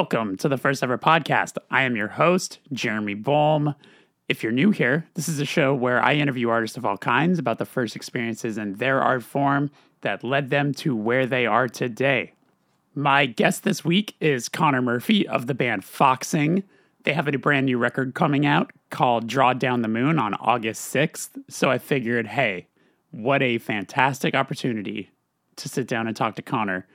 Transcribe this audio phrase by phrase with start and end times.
[0.00, 1.58] Welcome to the first ever podcast.
[1.70, 3.74] I am your host, Jeremy Bolm.
[4.30, 7.38] If you're new here, this is a show where I interview artists of all kinds
[7.38, 11.68] about the first experiences in their art form that led them to where they are
[11.68, 12.32] today.
[12.94, 16.64] My guest this week is Conor Murphy of the band Foxing.
[17.04, 20.94] They have a brand new record coming out called Draw Down the Moon on August
[20.94, 21.28] 6th.
[21.50, 22.68] So I figured, hey,
[23.10, 25.10] what a fantastic opportunity
[25.56, 26.86] to sit down and talk to Conor.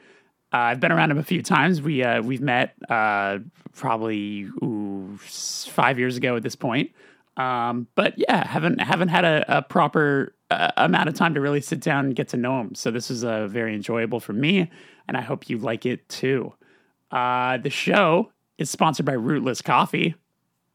[0.56, 1.82] Uh, I've been around him a few times.
[1.82, 3.40] We uh, we've met uh,
[3.74, 6.92] probably ooh, five years ago at this point.
[7.36, 11.60] Um, but yeah, haven't haven't had a, a proper uh, amount of time to really
[11.60, 12.74] sit down and get to know him.
[12.74, 14.72] So this is uh, very enjoyable for me,
[15.10, 16.54] and I hope you like it too.
[17.12, 20.16] Uh, the show is sponsored by Rootless Coffee.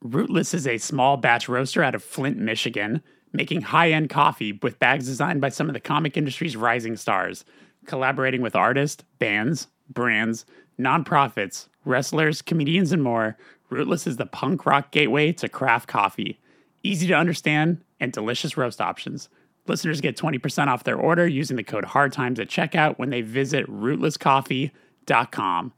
[0.03, 3.01] Rootless is a small batch roaster out of Flint, Michigan,
[3.33, 7.47] making high end coffee with bags designed by some of the comic industry's rising stars
[7.91, 10.47] collaborating with artists, bands, brands,
[10.79, 13.37] nonprofits, wrestlers, comedians, and more,
[13.71, 16.39] Rootless is the punk rock gateway to craft coffee.
[16.83, 19.29] Easy to understand and delicious roast options.
[19.67, 23.71] Listeners get 20% off their order using the code HARDTIMES at checkout when they visit
[23.71, 25.73] rootlesscoffee.com.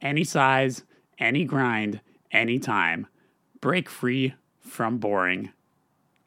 [0.00, 0.82] Any size,
[1.18, 3.06] any grind, anytime.
[3.60, 5.50] Break free from boring.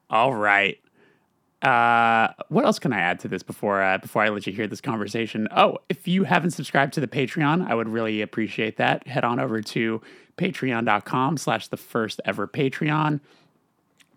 [0.09, 0.80] All right.
[1.62, 4.67] Uh, what else can I add to this before uh, before I let you hear
[4.67, 5.48] this conversation?
[5.56, 9.08] Oh, if you haven't subscribed to the Patreon, I would really appreciate that.
[9.08, 10.02] Head on over to
[10.38, 13.19] patreon.com slash the first ever Patreon.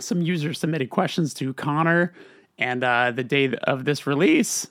[0.01, 2.15] Some user submitted questions to Conor,
[2.59, 4.67] and uh, the day of this release,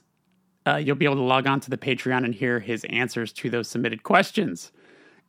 [0.66, 3.50] uh, you'll be able to log on to the Patreon and hear his answers to
[3.52, 4.72] those submitted questions.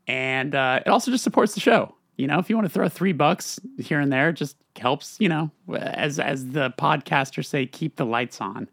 [0.07, 2.89] And uh, it also just supports the show you know, if you want to throw
[2.89, 7.97] three bucks here and there, just helps, you know, as as the podcasters say, keep
[7.97, 8.69] the lights on.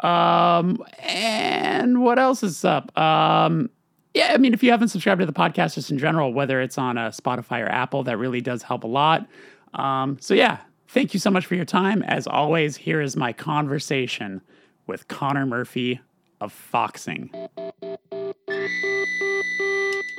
[0.00, 2.96] Um, and what else is up?
[2.98, 3.70] Um,
[4.14, 6.78] yeah, I mean, if you haven't subscribed to the podcast just in general, whether it's
[6.78, 9.26] on a Spotify or Apple, that really does help a lot.
[9.74, 10.58] Um, so yeah,
[10.88, 12.02] thank you so much for your time.
[12.04, 14.40] As always, here is my conversation
[14.86, 16.00] with Conor Murphy
[16.40, 17.30] of Foxing.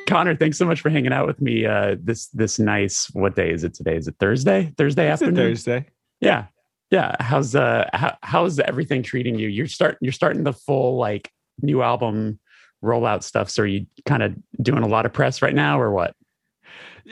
[0.07, 1.65] Conor, thanks so much for hanging out with me.
[1.65, 3.09] Uh, this this nice.
[3.13, 3.97] What day is it today?
[3.97, 4.73] Is it Thursday?
[4.77, 5.35] Thursday afternoon.
[5.35, 5.85] Thursday.
[6.21, 6.45] Yeah,
[6.89, 7.15] yeah.
[7.19, 9.49] How's uh how, how's everything treating you?
[9.49, 11.29] You're start you're starting the full like
[11.61, 12.39] new album
[12.83, 13.49] rollout stuff.
[13.49, 16.15] So are you kind of doing a lot of press right now, or what?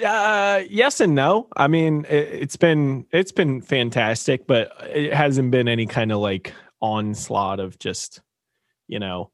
[0.04, 1.48] Uh, yes and no.
[1.56, 6.20] I mean, it, it's been it's been fantastic, but it hasn't been any kind of
[6.20, 8.22] like onslaught of just
[8.88, 9.32] you know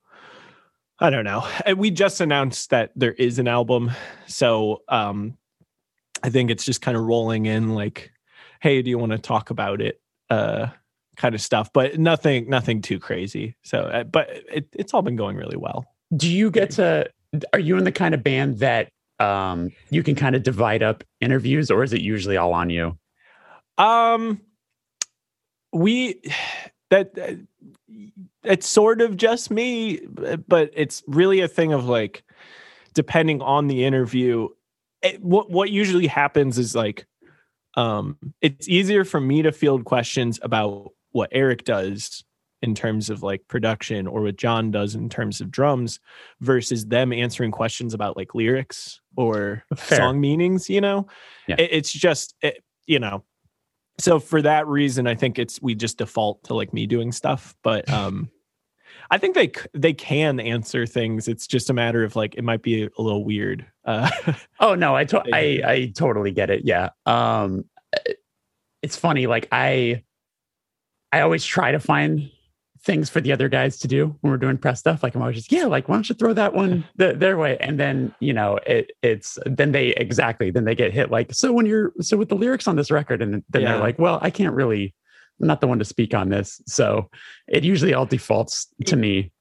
[1.02, 1.48] I don't know.
[1.76, 3.92] We just announced that there is an album,
[4.28, 5.36] so um,
[6.24, 8.12] I think it's just kind of rolling in like,
[8.62, 10.68] "Hey, do you want to talk about it?" Uh,
[11.18, 13.56] kind of stuff, but nothing, nothing too crazy.
[13.64, 15.88] So, uh, but it, it's all been going really well.
[16.16, 17.10] Do you get to?
[17.52, 21.04] Are you in the kind of band that um, you can kind of divide up
[21.20, 22.98] interviews, or is it usually all on you?
[23.80, 24.40] Um,
[25.74, 26.22] we
[26.92, 27.40] that
[28.44, 30.02] it's sort of just me,
[30.48, 32.24] but it's really a thing of like,
[32.94, 34.50] depending on the interview,
[35.02, 37.08] it, what what usually happens is like,
[37.76, 42.24] um, it's easier for me to field questions about what Eric does
[42.62, 46.00] in terms of like production or what John does in terms of drums
[46.42, 49.98] versus them answering questions about like lyrics or Fair.
[49.98, 51.08] song meanings, you know?
[51.48, 51.56] Yeah.
[51.58, 53.24] It, it's just, it, you know,
[53.98, 57.56] so for that reason i think it's we just default to like me doing stuff
[57.64, 58.30] but um
[59.10, 61.28] i think they they can answer things.
[61.28, 64.10] It's just a matter of like it might be a little weird uh
[64.60, 66.90] oh no i to- i i totally get it yeah.
[67.06, 67.66] Um
[68.82, 70.04] it's funny like i
[71.12, 72.32] i always try to find
[72.84, 75.04] things for the other guys to do when we're doing press stuff.
[75.04, 77.58] Like I'm always just, yeah, like why don't you throw that one the, their way?
[77.60, 81.54] And then, you know, it it's then they exactly then they get hit like, so
[81.54, 83.74] when you're so with the lyrics on this record, and then yeah.
[83.74, 84.96] they're like, well, I can't really
[85.40, 86.62] I'm not the one to speak on this.
[86.68, 87.10] So
[87.48, 89.32] it usually all defaults to me.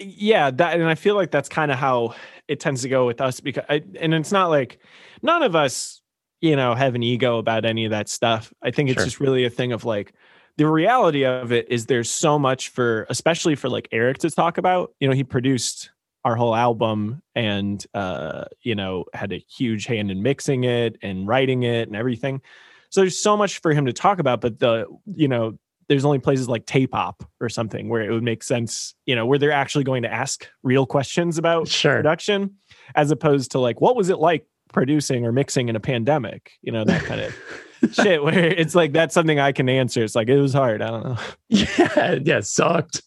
[0.00, 2.14] Yeah, that and I feel like that's kind of how
[2.46, 4.80] it tends to go with us because I, and it's not like
[5.22, 6.00] none of us,
[6.40, 8.52] you know, have an ego about any of that stuff.
[8.62, 9.04] I think it's sure.
[9.06, 10.14] just really a thing of like
[10.58, 14.58] the reality of it is there's so much for especially for like Eric to talk
[14.58, 14.92] about.
[14.98, 15.90] You know, he produced
[16.24, 21.28] our whole album and uh, you know, had a huge hand in mixing it and
[21.28, 22.42] writing it and everything.
[22.90, 25.56] So there's so much for him to talk about, but the you know,
[25.88, 29.26] there's only places like tape op or something where it would make sense, you know,
[29.26, 31.94] where they're actually going to ask real questions about sure.
[31.94, 32.56] production
[32.96, 36.54] as opposed to like what was it like producing or mixing in a pandemic?
[36.62, 37.32] You know, that kind of
[37.92, 40.02] shit where it's like that's something I can answer.
[40.02, 40.82] It's like it was hard.
[40.82, 41.16] I don't know.
[41.48, 43.02] Yeah, yeah, sucked.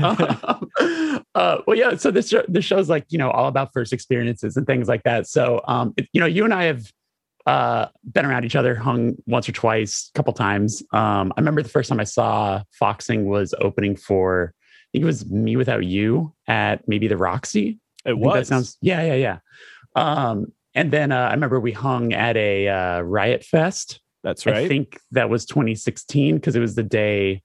[0.00, 0.70] um,
[1.34, 1.96] uh, well, yeah.
[1.96, 5.02] So this show, this show's like you know all about first experiences and things like
[5.02, 5.26] that.
[5.26, 6.92] So um, it, you know, you and I have
[7.44, 10.82] uh been around each other, hung once or twice, a couple times.
[10.92, 14.54] Um, I remember the first time I saw Foxing was opening for.
[14.54, 17.78] I think it was mewithoutYou at maybe the Roxy.
[18.04, 18.34] It was.
[18.34, 18.78] That sounds.
[18.82, 19.38] Yeah, yeah, yeah.
[19.94, 24.00] Um, and then uh, I remember we hung at a uh, Riot Fest.
[24.22, 24.56] That's right.
[24.56, 27.42] I think that was 2016 because it was the day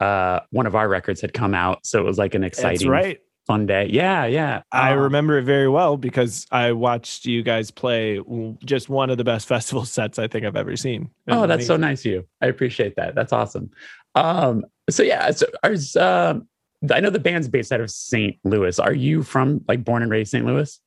[0.00, 1.84] uh, one of our records had come out.
[1.84, 3.18] So it was like an That's exciting, right.
[3.46, 3.88] fun day.
[3.90, 4.62] Yeah, yeah.
[4.70, 8.20] I Um, remember it very well because I watched you guys play
[8.64, 11.10] just one of the best festival sets I think I've ever seen.
[11.28, 12.26] Oh, that's so nice of you.
[12.40, 13.14] I appreciate that.
[13.14, 13.70] That's awesome.
[14.14, 16.46] Um, so yeah, so ours, um,
[16.92, 18.38] I know the band's based out of St.
[18.44, 18.78] Louis.
[18.78, 20.44] Are you from like born and raised St.
[20.46, 20.78] Louis?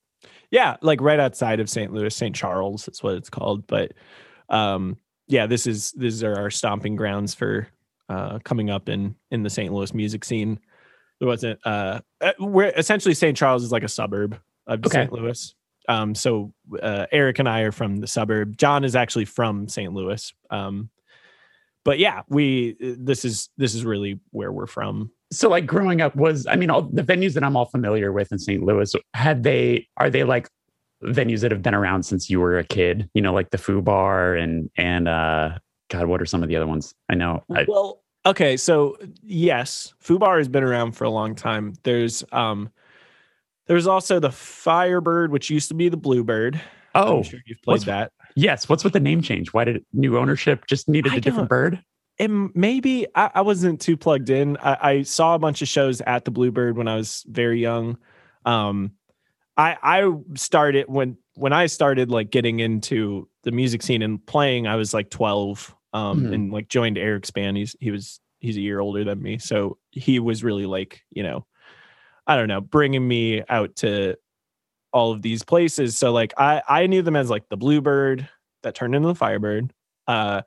[0.52, 1.94] Yeah, like right outside of St.
[1.94, 2.36] Louis, St.
[2.36, 3.68] Charles, that's what it's called.
[3.68, 3.94] But
[4.50, 4.98] um,
[5.28, 7.68] yeah, this is these are our stomping grounds for
[8.10, 9.72] uh, coming up in in the St.
[9.72, 10.60] Louis music scene.
[11.20, 13.38] There wasn't uh, uh, we're essentially St.
[13.38, 14.90] Charles is like a suburb of Okay.
[14.90, 15.12] St.
[15.12, 15.54] Louis.
[15.88, 18.58] Um, so uh, Eric and I are from the suburb.
[18.58, 19.92] John is actually from St.
[19.94, 20.34] Louis.
[20.50, 20.90] Um,
[21.84, 25.12] but yeah, we this is this is really where we're from.
[25.32, 28.32] So like growing up was, I mean, all the venues that I'm all familiar with
[28.32, 28.64] in St.
[28.64, 30.50] Louis, had they, are they like
[31.04, 34.42] venues that have been around since you were a kid, you know, like the Fubar
[34.42, 35.60] and, and, uh,
[35.90, 36.94] God, what are some of the other ones?
[37.10, 37.44] I know.
[37.54, 41.74] I, well, okay, so yes, Fubar has been around for a long time.
[41.84, 42.70] There's um
[43.66, 46.60] there's also the Firebird, which used to be the Bluebird.
[46.96, 48.12] oh, I'm sure you've played that.
[48.36, 48.70] yes.
[48.70, 49.54] What's with the name change?
[49.54, 51.84] Why did it, new ownership just needed I a different bird?
[52.20, 54.58] And maybe I, I wasn't too plugged in.
[54.58, 57.98] I, I saw a bunch of shows at the Bluebird when I was very young.
[58.46, 58.92] Um,
[59.58, 64.68] I I started when when I started like getting into the music scene and playing.
[64.68, 66.34] I was like twelve, um, Mhm.
[66.34, 67.58] and like joined Eric's band.
[67.58, 71.24] He's he was he's a year older than me, so he was really like you
[71.24, 71.46] know,
[72.28, 74.16] I don't know, bringing me out to
[74.92, 75.98] all of these places.
[75.98, 78.28] So like I I knew them as like the Bluebird
[78.64, 79.72] that turned into the Firebird.
[80.08, 80.42] Uh,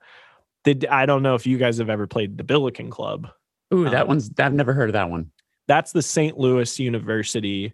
[0.63, 3.29] did I don't know if you guys have ever played the Billiken Club.
[3.73, 5.31] Ooh, that Um, one's, I've never heard of that one.
[5.67, 6.37] That's the St.
[6.37, 7.73] Louis University,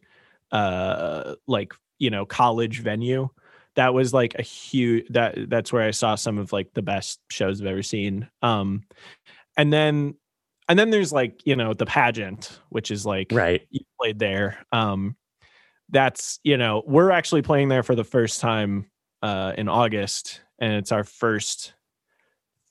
[0.51, 3.30] uh, like you know, college venue.
[3.75, 5.06] That was like a huge.
[5.09, 8.27] That that's where I saw some of like the best shows I've ever seen.
[8.41, 8.83] Um,
[9.57, 10.15] and then,
[10.68, 13.62] and then there's like you know the pageant, which is like Right.
[13.69, 14.57] you played there.
[14.71, 15.15] Um,
[15.89, 18.89] that's you know we're actually playing there for the first time
[19.21, 21.74] uh, in August, and it's our first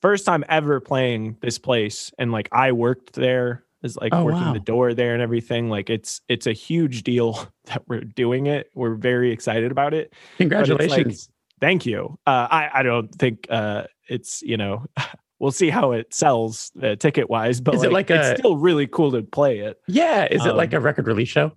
[0.01, 2.11] first time ever playing this place.
[2.17, 4.53] And like I worked there, is like Oh, working wow.
[4.53, 5.69] the door there and everything.
[5.69, 8.69] Like it's it's a huge deal that we're doing it.
[8.75, 10.13] We're very excited about it.
[10.37, 11.29] Congratulations.
[11.61, 12.17] Thank you.
[12.27, 14.85] Uh, I I don't think uh, it's you know.
[15.41, 18.57] We'll see how it sells uh, ticket wise, but Is it like, like it's still
[18.57, 19.79] really cool to play it.
[19.87, 20.25] yeah.
[20.29, 21.53] Is it like um, a record release show?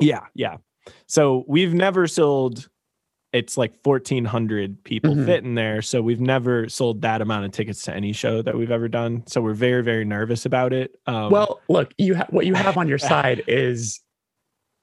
[0.00, 0.56] Yeah, yeah.
[1.06, 2.68] So we've never sold.
[3.32, 5.26] It's like fourteen hundred people Mhm.
[5.26, 8.56] fit in there, so we've never sold that amount of tickets to any show that
[8.56, 9.22] we've ever done.
[9.26, 10.94] So we're very, very nervous about it.
[11.06, 14.00] Um, well, look, you ha- what you have on your side is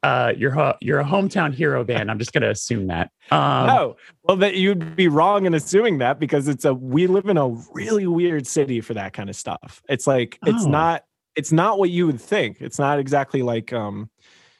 [0.04, 2.12] uh you're ho- you're a hometown hero band.
[2.12, 3.10] I'm just going to assume that.
[3.32, 7.26] Um oh, well, that you'd be wrong in assuming that because it's a we live
[7.28, 9.82] in a really weird city for that kind of stuff.
[9.90, 10.70] It's like it's Oh.
[10.70, 11.04] not
[11.36, 12.62] it's not what you would think.
[12.62, 14.12] It's not exactly like um,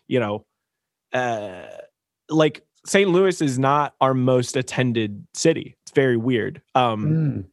[0.08, 0.46] you know,
[1.14, 1.68] uh,
[2.30, 3.10] like St.
[3.10, 5.76] Louis is not our most attended city.
[5.84, 6.62] It's very weird.
[6.76, 7.46] Um, mm,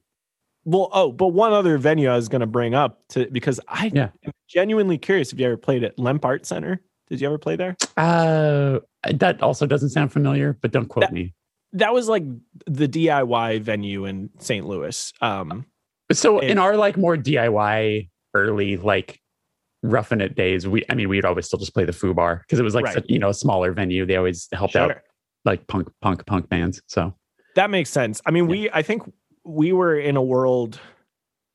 [0.64, 3.90] Well, oh, but one other venue I was going to bring up to because I
[3.94, 4.10] Yeah.
[4.24, 6.80] am genuinely curious if you ever played at Lemp Art Center.
[7.08, 7.76] Did you ever play there?
[7.96, 8.78] uh
[9.16, 11.34] that also doesn't sound familiar, but don't quote That- me.
[11.74, 12.22] That was like
[12.66, 14.66] the DIY venue in St.
[14.66, 15.12] Louis.
[15.20, 15.64] Um,
[16.12, 19.20] So it- in our like more DIY early like
[19.82, 22.62] roughing it days, we I mean we'd always still just play the Fubar because it
[22.62, 22.94] was like Right.
[22.94, 24.06] such, you know a smaller venue.
[24.06, 25.02] They always helped out sure.
[25.44, 26.82] Like punk punk punk bands.
[26.86, 27.14] So
[27.54, 28.20] That makes sense.
[28.26, 28.50] I mean, Yeah.
[28.50, 29.02] we I think
[29.44, 30.80] we were in a world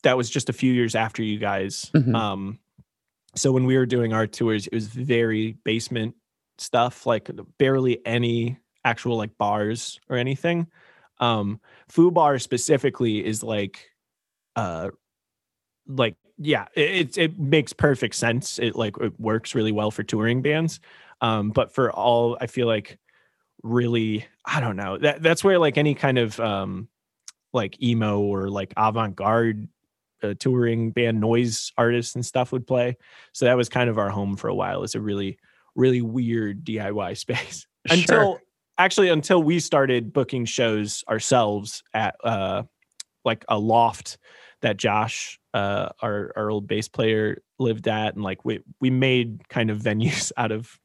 [0.04, 1.90] that was just a few years after you guys.
[1.94, 2.16] Mhm.
[2.16, 2.60] Um,
[3.36, 6.16] so when we were doing our tours, it was very basement
[6.58, 10.68] stuff, like barely any actual like bars or anything.
[11.20, 11.60] Um,
[11.92, 13.90] Fubar specifically is like,
[14.56, 14.90] uh,
[15.88, 18.60] like yeah, it, it makes perfect sense.
[18.60, 20.80] It like it works really well for touring bands.
[21.22, 23.00] Um, but for all, I feel like
[23.64, 24.98] really, I don't know.
[24.98, 26.88] That that's where like any kind of um,
[27.54, 29.68] like emo or like avant garde
[30.24, 32.98] uh, touring band noise artists and stuff would play.
[33.34, 34.84] So that was kind of our home for a while.
[34.84, 35.38] It's a really
[35.76, 38.42] really weird DIY space until Sure.
[38.78, 42.64] actually until we started booking shows ourselves at uh
[43.24, 44.18] like a loft
[44.62, 49.48] that Josh, uh, our our old bass player, lived at, and like we we made
[49.50, 50.80] kind of venues out of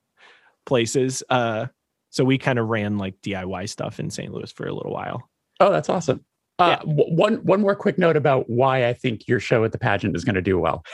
[0.66, 1.22] places.
[1.30, 1.66] Uh,
[2.12, 4.32] so we kind of ran like DIY stuff in St.
[4.32, 5.28] Louis for a little while.
[5.60, 6.24] Oh, that's awesome.
[6.58, 6.92] Uh, yeah.
[6.94, 10.14] w- one one more quick note about why I think your show at the pageant
[10.14, 10.84] is going to do well.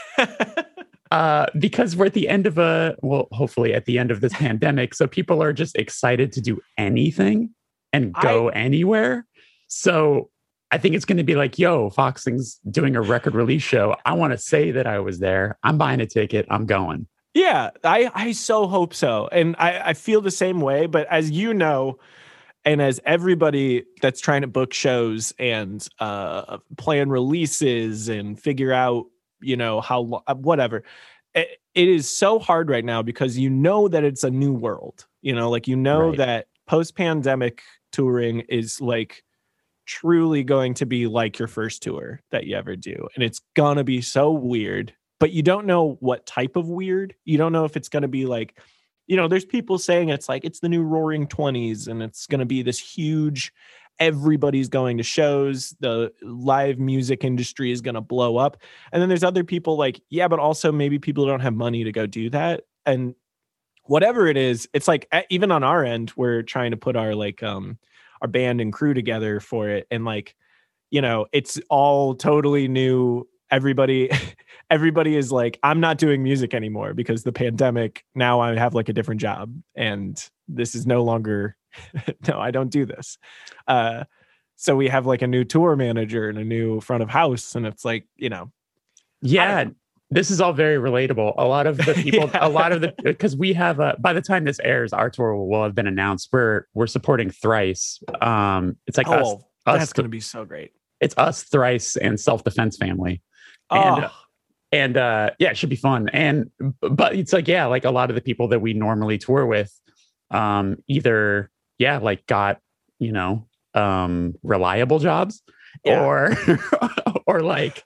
[1.10, 4.32] uh, because we're at the end of a well, hopefully at the end of this
[4.34, 7.50] pandemic, so people are just excited to do anything
[7.92, 9.26] and go I, anywhere.
[9.66, 10.30] So
[10.70, 13.96] I think it's going to be like, yo, Foxing's doing a record release show.
[14.06, 15.58] I want to say that I was there.
[15.64, 16.46] I'm buying a ticket.
[16.48, 17.08] I'm going.
[17.35, 19.28] Yeah, I, I so hope so.
[19.30, 20.87] And I, I feel the same way.
[20.87, 21.99] But as you know,
[22.64, 29.06] and as everybody that's trying to book shows and uh, plan releases and figure out,
[29.40, 30.82] you know, how, uh, whatever,
[31.35, 35.06] it, it is so hard right now because you know that it's a new world.
[35.23, 36.18] You know, like you know right.
[36.18, 39.23] that post pandemic touring is like
[39.87, 43.08] truly going to be like your first tour that you ever do.
[43.14, 47.14] And it's going to be so weird, but you don't know what type of weird.
[47.25, 48.58] You don't know if it's going to be like,
[49.06, 52.40] you know, there's people saying it's like it's the new roaring 20s and it's going
[52.40, 53.52] to be this huge
[53.98, 58.58] everybody's going to shows the live music industry is going to blow up.
[58.92, 61.90] And then there's other people like yeah but also maybe people don't have money to
[61.90, 62.62] go do that.
[62.87, 63.14] And
[63.84, 67.42] whatever it is it's like even on our end we're trying to put our like
[67.42, 67.78] um
[68.20, 69.87] our band and crew together for it.
[69.90, 70.37] And like
[70.90, 74.11] you know it's all totally new everybody
[74.71, 78.88] everybody is like i'm not doing music anymore because the pandemic now i have like
[78.88, 81.57] a different job and this is no longer
[82.28, 83.19] no i don't do this
[83.67, 84.05] uh
[84.57, 87.67] so we have like a new tour manager and a new front of house and
[87.67, 88.50] it's like you know
[89.23, 89.64] yeah
[90.11, 91.35] this is all very relatable.
[91.37, 92.47] A lot of the people, yeah.
[92.47, 95.37] a lot of the because we have a by the time this airs, our tour
[95.37, 96.31] will have been announced.
[96.33, 98.00] We're we're supporting Thrice.
[98.21, 100.73] Um, it's like oh, us, that's us, going to be so great.
[101.00, 103.23] It's us, Thrice, and Self Defense Family,
[103.70, 104.10] and oh.
[104.72, 106.08] and uh, yeah, it should be fun.
[106.12, 109.46] And but it's like yeah, like a lot of the people that we normally tour
[109.46, 109.72] with,
[110.30, 112.60] um, either yeah, like got
[112.98, 115.42] you know um reliable jobs
[115.84, 116.02] yeah.
[116.02, 116.34] or
[117.26, 117.84] or like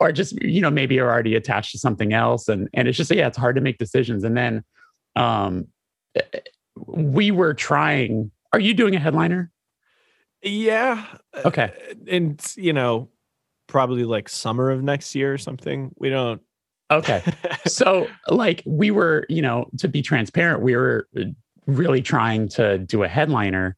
[0.00, 3.10] or just you know maybe are already attached to something else and and it's just
[3.10, 4.64] yeah it's hard to make decisions and then
[5.16, 5.66] um
[6.86, 9.50] we were trying are you doing a headliner
[10.42, 11.06] yeah
[11.44, 11.72] okay
[12.08, 13.08] and you know
[13.70, 16.42] probably like summer of next year or something we don't
[16.90, 17.22] okay
[17.66, 21.22] so like we were you know to be transparent we were uh,
[21.66, 23.76] really trying to do a headliner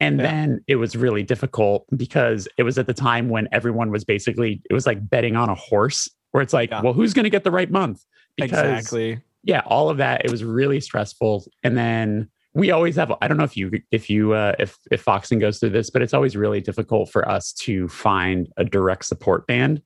[0.00, 0.30] and yeah.
[0.30, 4.62] then it was really difficult because it was at the time when everyone was basically,
[4.70, 6.82] it was like betting on a horse, where it's like, yeah.
[6.82, 8.04] well, who's going to get the right month?
[8.36, 9.20] Because, exactly.
[9.42, 10.24] Yeah, all of that.
[10.24, 11.46] It was really stressful.
[11.64, 12.28] And then
[12.58, 15.60] we always have, I don't know if you, if you, uh, if, if Foxing goes
[15.60, 19.80] through this, but it's always really difficult for us to find a direct support band.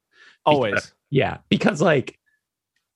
[0.47, 0.73] Always.
[0.73, 1.37] Because, yeah.
[1.51, 2.19] Because like,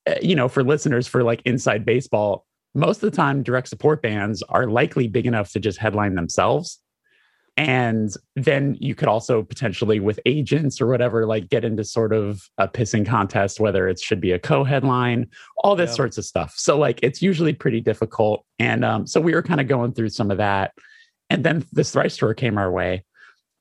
[0.07, 4.01] eh, you know, for listeners for like inside baseball, most of the time direct support
[4.01, 6.81] bands are likely big enough to just headline themselves
[7.57, 12.43] and then you could also potentially with agents or whatever like get into sort of
[12.59, 15.27] a pissing contest whether it should be a co-headline
[15.59, 15.97] all this yeah.
[15.97, 16.55] sorts of stuff.
[16.57, 18.45] So like it's usually pretty difficult.
[18.59, 20.73] And um, so we were kind of going through some of that.
[21.31, 23.05] And then this thrice tour came our way.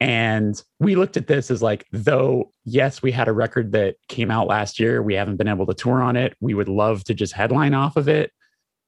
[0.01, 4.29] And we looked at this as like though yes we had a record that came
[4.29, 7.13] out last year we haven't been able to tour on it we would love to
[7.13, 8.31] just headline off of it.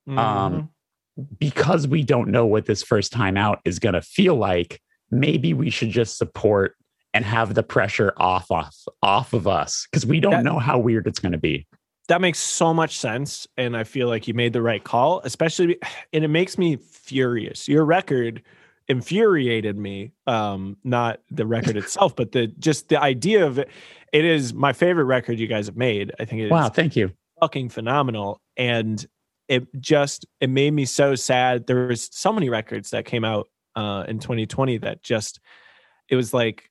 [0.08, 0.20] Um, mm-hmm.
[0.20, 0.70] um,
[1.40, 4.80] because we don't know what this first time out is going to feel like
[5.12, 6.76] maybe we should just support
[7.14, 10.78] and have the pressure off off off of us because we don't that, know how
[10.78, 11.66] weird it's going to be.
[12.10, 15.22] That makes so much sense, and I feel like you made the right call.
[15.24, 15.78] Especially,
[16.14, 17.68] and it makes me furious.
[17.68, 18.44] Your record
[18.88, 20.14] infuriated me.
[20.26, 23.70] Um, not the record itself, but the just the idea of it.
[24.14, 26.14] It is my favorite record you guys have made.
[26.20, 26.50] I think.
[26.52, 26.70] wow!
[26.70, 27.12] Thank you.
[27.42, 29.06] Fucking phenomenal, and
[29.48, 31.68] it just it made me so sad.
[31.68, 33.48] There was so many records that came out
[33.78, 35.40] uh, in 2020 that just
[36.10, 36.70] it was like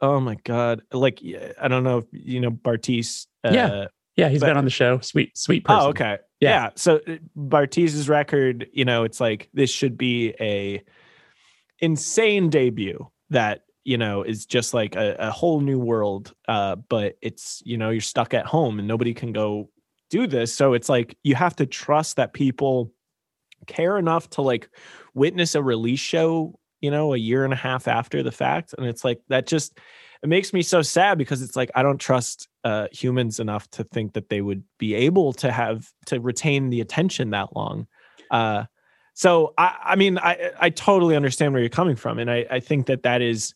[0.00, 1.22] oh my god like
[1.60, 3.84] i don't know if you know Bartees uh, yeah
[4.16, 4.98] yeah he's but, been on the show.
[5.00, 5.86] Sweet sweet oh, person.
[5.86, 6.18] oh okay.
[6.40, 6.50] Yeah.
[6.50, 10.82] yeah so uh, Bartees's record you know it's like this should be a
[11.80, 17.16] insane debut that you know is just like a, a whole new world uh but
[17.22, 19.68] it's you know you're stuck at home and nobody can go
[20.10, 20.54] do this.
[20.54, 22.92] So it's like you have to trust that people
[23.66, 24.68] care enough to like
[25.14, 28.74] witness a release show, you know, a year and a half after the fact.
[28.76, 29.78] And it's like that just
[30.22, 33.84] it makes me so sad because it's like I don't trust uh, humans enough to
[33.84, 37.86] think that they would be able to have to retain the attention that long.
[38.30, 38.64] Uh,
[39.14, 42.60] So I, I mean, I, I totally understand where you're coming from, and I, I
[42.60, 43.52] think that that is,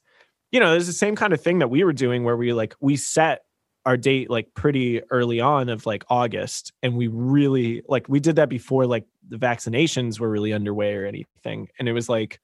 [0.50, 2.74] you know, there's the same kind of thing that we were doing where we like
[2.80, 3.42] we set
[3.86, 8.36] our date like pretty early on of like August, and we really like we did
[8.36, 12.40] that before like the vaccinations were really underway or anything, and it was like,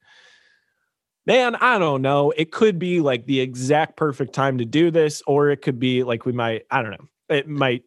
[1.25, 5.21] man, I don't know, it could be like the exact perfect time to do this,
[5.27, 7.83] or it could be like we might, I don't know, it might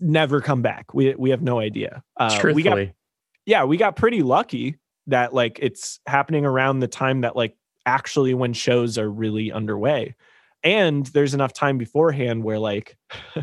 [0.00, 0.94] never come back.
[0.94, 2.02] We we have no idea.
[2.16, 2.78] Uh, we got
[3.44, 8.34] yeah, we got pretty lucky that like it's happening around the time that like actually
[8.34, 10.14] when shows are really underway.
[10.64, 12.96] And there's enough time beforehand where like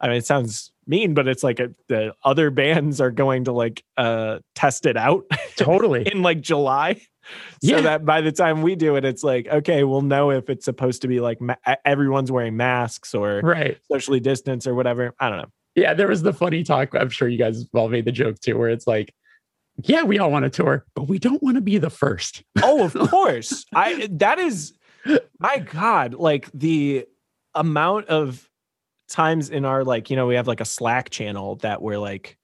[0.00, 3.52] I mean it sounds mean but it's like a, the other bands are going to
[3.52, 5.24] like uh test it out
[5.56, 6.94] totally in like July.
[7.62, 7.80] So yeah.
[7.82, 11.02] that by the time we do it it's like okay, we'll know if it's supposed
[11.02, 13.78] to be like ma- everyone's wearing masks or right.
[13.90, 15.14] socially distance or whatever.
[15.20, 15.52] I don't know.
[15.74, 16.94] Yeah, there was the funny talk.
[16.94, 19.14] I'm sure you guys all made the joke too, where it's like,
[19.84, 22.42] yeah, we all want to tour, but we don't want to be the first.
[22.62, 23.64] oh, of course.
[23.74, 24.74] I that is
[25.38, 27.06] my God, like the
[27.54, 28.48] amount of
[29.12, 32.38] times in our like, you know, we have like a Slack channel that we're like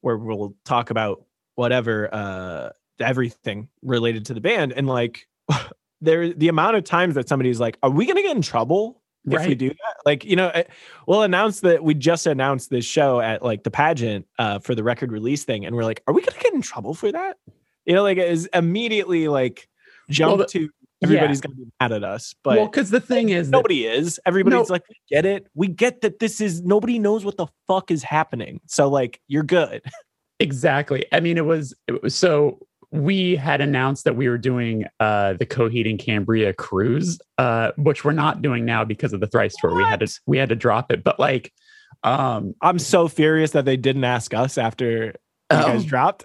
[0.00, 5.26] where we'll talk about whatever uh everything related to the band and like
[6.00, 9.34] there the amount of times that somebody's like, are we gonna get in trouble if
[9.34, 9.48] right.
[9.48, 10.64] we do that like you know eh,
[11.06, 14.82] we'll announce that we just announced this show at like the pageant uh for the
[14.82, 17.38] record release thing and we're like are we gonna get in trouble for that
[17.84, 19.68] you know like it is immediately like
[20.10, 20.68] jump well, the, to
[21.02, 21.48] everybody's yeah.
[21.48, 24.68] gonna be mad at us but well because the thing is nobody that, is everybody's
[24.68, 27.90] no, like we get it we get that this is nobody knows what the fuck
[27.90, 29.82] is happening so like you're good
[30.40, 32.58] exactly i mean it was, it was so
[32.92, 38.04] we had announced that we were doing uh, the Coheed and Cambria cruise, uh, which
[38.04, 39.74] we're not doing now because of the thrice tour.
[39.74, 41.02] We had to we had to drop it.
[41.02, 41.52] But like,
[42.04, 45.12] um, I'm so furious that they didn't ask us after you
[45.50, 45.88] guys oh.
[45.88, 46.24] dropped.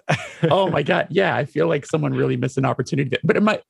[0.50, 3.16] oh my god, yeah, I feel like someone really missed an opportunity.
[3.24, 3.62] But it might.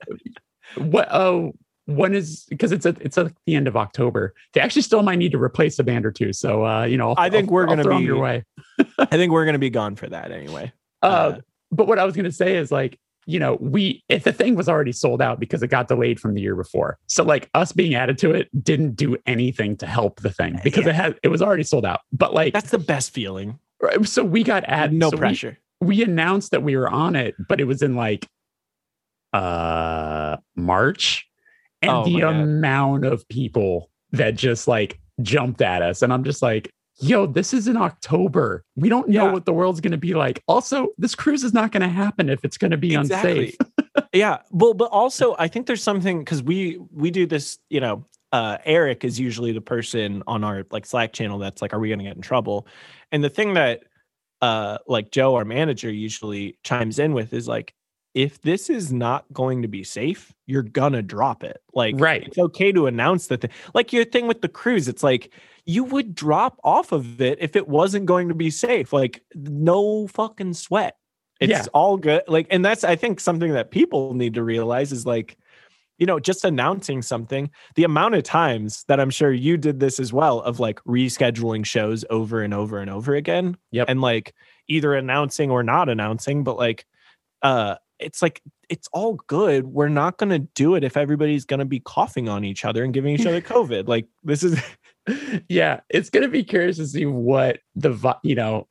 [0.76, 1.08] What?
[1.12, 1.54] Oh,
[1.88, 4.34] when is because it's at it's at the end of October.
[4.52, 6.34] They actually still might need to replace a band or two.
[6.34, 8.44] So uh, you know, I'll, I think I'll, we're going to be your way.
[8.98, 10.70] I think we're going to be gone for that anyway.
[11.02, 11.40] Uh, uh,
[11.72, 14.54] but what I was going to say is like, you know, we if the thing
[14.54, 16.98] was already sold out because it got delayed from the year before.
[17.06, 20.84] So like us being added to it didn't do anything to help the thing because
[20.84, 20.90] yeah.
[20.90, 22.00] it had it was already sold out.
[22.12, 23.58] But like that's the best feeling.
[23.80, 24.92] Right, So we got added.
[24.92, 25.58] No so pressure.
[25.80, 28.28] We, we announced that we were on it, but it was in like
[29.32, 31.26] uh March.
[31.80, 36.02] And oh the amount of people that just like jumped at us.
[36.02, 38.64] And I'm just like, yo, this is in October.
[38.76, 39.32] We don't know yeah.
[39.32, 40.42] what the world's going to be like.
[40.48, 43.56] Also, this cruise is not going to happen if it's going to be exactly.
[43.60, 44.08] unsafe.
[44.12, 44.38] yeah.
[44.50, 48.58] Well, but also I think there's something cuz we we do this, you know, uh
[48.64, 52.00] Eric is usually the person on our like Slack channel that's like are we going
[52.00, 52.66] to get in trouble?
[53.12, 53.82] And the thing that
[54.40, 57.74] uh like Joe our manager usually chimes in with is like
[58.14, 61.60] if this is not going to be safe, you're gonna drop it.
[61.72, 62.24] Like, right.
[62.24, 63.50] it's okay to announce that.
[63.74, 65.32] like your thing with the cruise, it's like
[65.66, 68.92] you would drop off of it if it wasn't going to be safe.
[68.92, 70.96] Like, no fucking sweat.
[71.40, 71.64] It's yeah.
[71.74, 72.22] all good.
[72.26, 75.36] Like, and that's, I think, something that people need to realize is like,
[75.98, 80.00] you know, just announcing something, the amount of times that I'm sure you did this
[80.00, 83.56] as well of like rescheduling shows over and over and over again.
[83.72, 83.88] Yep.
[83.88, 84.34] And like
[84.68, 86.86] either announcing or not announcing, but like,
[87.42, 89.66] uh, it's like it's all good.
[89.66, 92.84] We're not going to do it if everybody's going to be coughing on each other
[92.84, 93.88] and giving each other COVID.
[93.88, 94.60] Like this is
[95.48, 98.66] yeah, it's going to be curious to see what the you know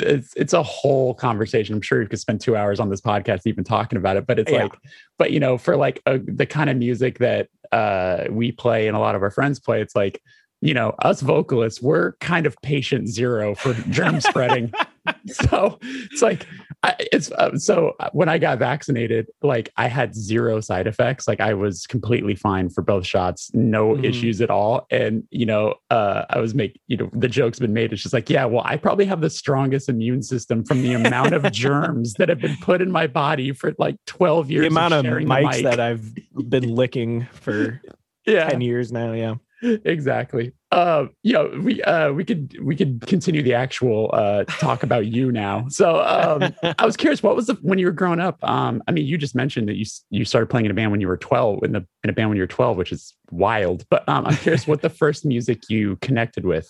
[0.00, 1.74] it's it's a whole conversation.
[1.74, 4.38] I'm sure you could spend two hours on this podcast even talking about it, but
[4.38, 4.64] it's yeah.
[4.64, 4.72] like,
[5.18, 8.96] but you know, for like a, the kind of music that uh, we play and
[8.96, 10.20] a lot of our friends play, it's like
[10.62, 14.72] you know, us vocalists, we're kind of patient zero for germ spreading.
[15.26, 16.46] so it's like,
[16.84, 21.26] I, it's uh, so when I got vaccinated, like I had zero side effects.
[21.26, 24.04] Like I was completely fine for both shots, no mm-hmm.
[24.04, 24.86] issues at all.
[24.88, 27.92] And, you know, uh, I was make, you know, the joke's been made.
[27.92, 31.34] It's just like, yeah, well, I probably have the strongest immune system from the amount
[31.34, 34.62] of germs that have been put in my body for like 12 years.
[34.62, 35.64] The amount of, of mics mic.
[35.64, 36.14] that I've
[36.48, 37.82] been licking for
[38.26, 38.48] yeah.
[38.48, 39.10] 10 years now.
[39.10, 40.52] Yeah exactly.
[40.70, 45.06] Uh, you know, we uh, we could we could continue the actual uh, talk about
[45.06, 45.66] you now.
[45.68, 48.42] So um, I was curious, what was the when you were growing up?
[48.42, 51.00] Um, I mean, you just mentioned that you you started playing in a band when
[51.00, 53.84] you were twelve in the in a band when you were twelve, which is wild.
[53.90, 56.68] But um, I'm curious what the first music you connected with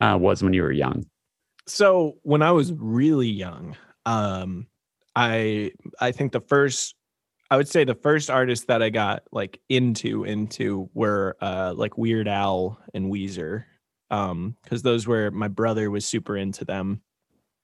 [0.00, 1.06] uh, was when you were young.
[1.66, 4.66] So when I was really young, um,
[5.16, 6.94] I I think the first
[7.50, 11.98] I would say the first artists that I got like into into were uh like
[11.98, 13.64] Weird Al and Weezer.
[14.10, 17.02] Um, because those were my brother was super into them.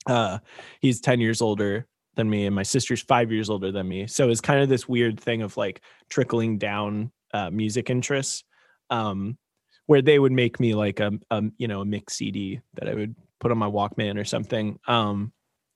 [0.07, 0.38] Uh
[0.81, 4.07] he's 10 years older than me, and my sister's five years older than me.
[4.07, 8.43] So it's kind of this weird thing of like trickling down uh, music interests,
[8.90, 9.38] um,
[9.87, 12.95] where they would make me like a, a you know a mix CD that I
[12.95, 15.33] would put on my Walkman or something, um,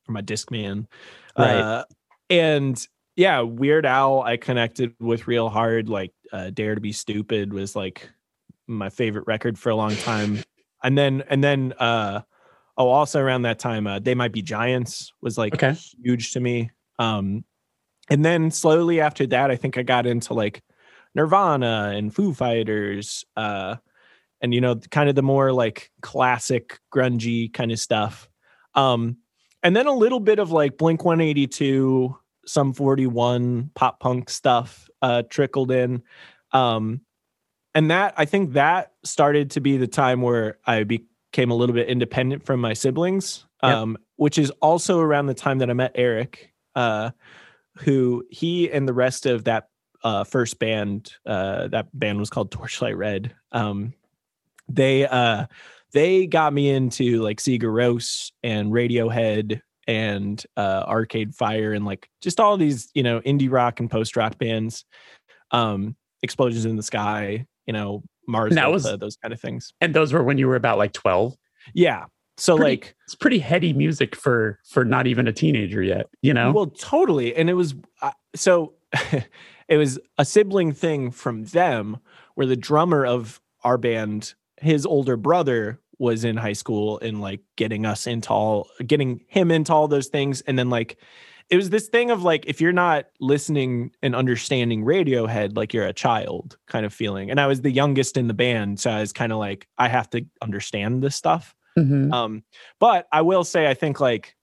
[0.08, 0.86] or my Discman,
[1.38, 1.60] Right.
[1.60, 1.84] uh,
[2.28, 2.84] and
[3.16, 5.88] yeah, Weird Al, I connected with real hard.
[5.88, 8.10] Like uh, Dare to Be Stupid was like
[8.66, 10.42] my favorite record for a long time,
[10.82, 12.22] and then and then uh,
[12.76, 15.74] oh, also around that time, uh, They Might Be Giants was like Okay.
[16.02, 16.70] huge to me.
[16.98, 17.44] Um,
[18.10, 20.62] and then slowly after that, I think I got into like
[21.14, 23.76] Nirvana and Foo Fighters, uh,
[24.40, 28.28] and you know, kind of the more like classic grungy kind of stuff.
[28.74, 29.18] Um,
[29.62, 35.22] and then a little bit of like Blink 182, Sum 41 pop punk stuff uh,
[35.28, 36.02] trickled in.
[36.52, 37.00] Um,
[37.74, 41.74] and that I think that started to be the time where I became a little
[41.74, 43.72] bit independent from my siblings, Yep.
[43.74, 47.10] um, which is also around the time that I met Eric, uh,
[47.78, 49.68] who he and the rest of that
[50.04, 53.34] uh, first band, uh, that band was called Torchlight Red.
[53.52, 53.94] Um,
[54.68, 55.46] they uh,
[55.92, 62.08] they got me into like Sigur Rós and Radiohead and uh, Arcade Fire and like
[62.22, 64.84] just all these you know indie rock and post rock bands.
[65.50, 69.40] Um, Explosions in the Sky, you know Mars, And that Volta, was- those kind of
[69.40, 69.72] things.
[69.80, 71.36] And those were when you were about like 12.
[71.74, 72.04] Yeah.
[72.38, 76.32] So Pretty- like It's pretty heady music for for not even a teenager yet, you
[76.32, 76.50] know?
[76.50, 77.34] Well, totally.
[77.36, 78.72] And it was uh, so
[79.68, 81.98] it was a sibling thing from them
[82.34, 87.40] where the drummer of our band, his older brother was in high school and like
[87.56, 90.98] getting us into all getting him into all those things and then like
[91.50, 95.86] it was this thing of like if you're not listening and understanding Radiohead like you're
[95.86, 97.30] a child kind of feeling.
[97.30, 99.88] And I was the youngest in the band, so I was kind of like I
[99.88, 101.54] have to understand this stuff.
[101.78, 102.12] Mhm.
[102.12, 102.44] Um,
[102.80, 104.36] but I will say, I think like,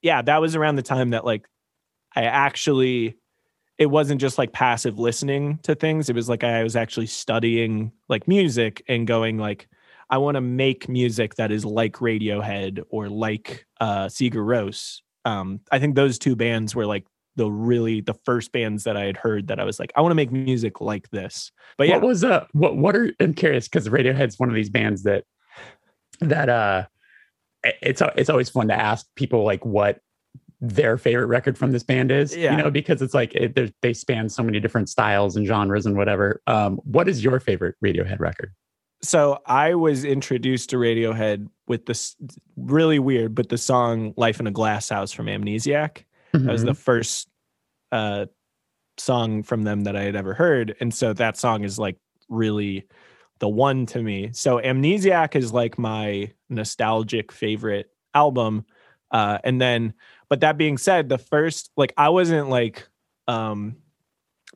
[0.00, 1.48] yeah, that was around the time that like
[2.16, 3.18] I actually,
[3.78, 6.08] it wasn't just like passive listening to things.
[6.08, 9.68] It was like I was actually studying like music and going like,
[10.12, 14.98] I want to make music that is like Radiohead or like uh Sigur Rós.
[15.24, 17.04] Um, I think those two bands were like
[17.36, 20.10] the really the first bands that I had heard that I was like, I want
[20.10, 21.50] to make music like this.
[21.78, 24.70] But yeah, What was uh what what are I'm curious because Radiohead's one of these
[24.70, 25.24] bands that
[26.20, 26.84] that uh
[27.80, 30.00] it's it's always fun to ask people like what
[30.60, 32.52] their favorite record from this band is Yeah.
[32.56, 35.96] you know because it's like it, they span so many different styles and genres and
[35.96, 38.52] whatever um what is your favorite radiohead record
[39.02, 42.16] so I was introduced to Radiohead with this
[42.56, 46.04] really weird, but the song "Life in a Glass House" from Amnesiac.
[46.32, 47.28] That was the first
[47.90, 48.26] uh,
[48.96, 52.86] song from them that I had ever heard, and so that song is like really
[53.40, 54.30] the one to me.
[54.32, 58.64] So Amnesiac is like my nostalgic favorite album,
[59.10, 59.94] uh, and then,
[60.28, 62.88] but that being said, the first like I wasn't like
[63.26, 63.76] um,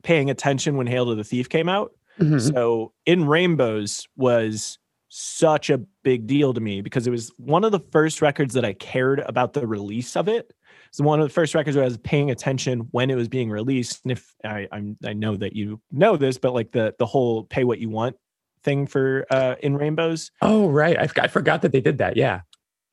[0.02, 1.92] paying attention when Hail to the Thief came out.
[2.18, 2.52] Mhm.
[2.54, 7.72] So in Rainbows was such a big deal to me because it was one of
[7.72, 10.52] the first records that I cared about the release of it.
[10.88, 13.50] It's one of the first records where I was paying attention when it was being
[13.50, 14.00] released.
[14.04, 17.44] And if I I'm, I know that you know this, but like the the whole
[17.44, 18.16] pay what you want
[18.62, 22.16] thing for uh in Rainbows, oh right I, forgot- I forgot that they did that
[22.16, 22.40] yeah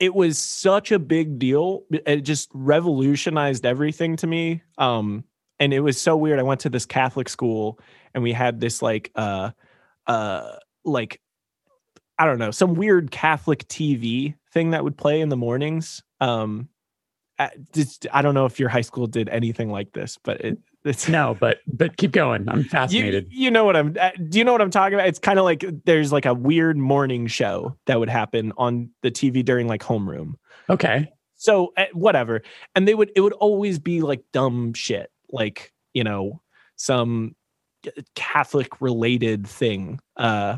[0.00, 1.84] it was such a big deal.
[1.90, 4.60] It just revolutionized everything to me.
[4.76, 5.24] Um,
[5.58, 6.38] and it was so weird.
[6.38, 7.78] I went to this Catholic school
[8.12, 9.50] and we had this like uh
[10.06, 11.20] uh like
[12.18, 16.02] I don't know, some weird Catholic TV thing that would play in the mornings.
[16.20, 16.68] Um
[17.36, 20.58] I, just, I don't know if your high school did anything like this, but it
[20.84, 24.38] it's no but but keep going i'm you, fascinated you know what I'm uh, do
[24.38, 25.08] you know what I'm talking about?
[25.08, 29.10] It's kind of like there's like a weird morning show that would happen on the
[29.10, 30.34] TV during like homeroom.
[30.68, 32.42] okay so uh, whatever
[32.74, 36.40] and they would it would always be like dumb shit like you know
[36.76, 37.34] some
[38.14, 40.56] catholic related thing uh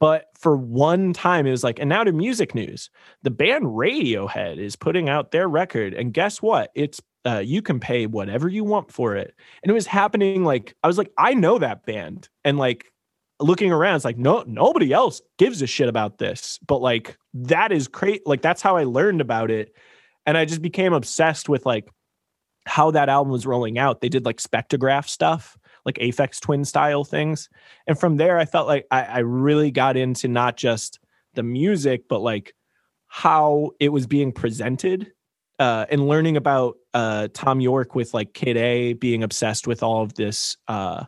[0.00, 2.90] but for one time it was like and now to music news.
[3.22, 6.70] The band radiohead is putting out their record and guess what?
[6.74, 9.34] It's uh, you can pay whatever you want for it.
[9.62, 12.28] And it was happening like i was like i know that band.
[12.44, 12.92] And like
[13.40, 16.58] looking around it's like no nobody else gives a shit about this.
[16.66, 19.74] But like that is great like that's how i learned about it.
[20.26, 21.88] And I just became obsessed with like
[22.68, 24.00] how that album was rolling out.
[24.00, 27.48] They did like spectrograph stuff, like Aphex Twin style things,
[27.86, 31.00] and from there, I felt like I, I really got into not just
[31.34, 32.54] the music, but like
[33.06, 35.12] how it was being presented,
[35.58, 40.02] uh, and learning about uh, Thom Yorke with like Kid A being obsessed with all
[40.02, 40.56] of this.
[40.68, 41.04] Uh,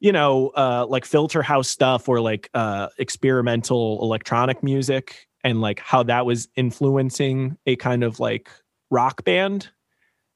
[0.00, 5.78] you know, uh, like filter house stuff or like uh, experimental electronic music, and like
[5.78, 8.50] how that was influencing a kind of like
[8.90, 9.68] rock band.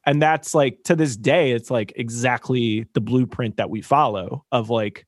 [0.07, 4.71] And that's like to this day it's like exactly the blueprint that we follow of
[4.71, 5.07] like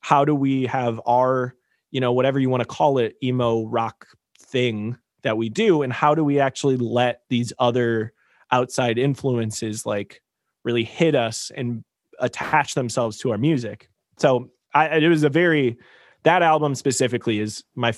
[0.00, 1.54] how do we have our
[1.90, 4.06] you know whatever you want to call it emo rock
[4.38, 8.12] thing that we do and how do we actually let these other
[8.52, 10.22] outside influences like
[10.64, 11.82] really hit us and
[12.20, 13.88] attach themselves to our music.
[14.18, 15.78] So I, it was a very
[16.22, 17.92] that album specifically is my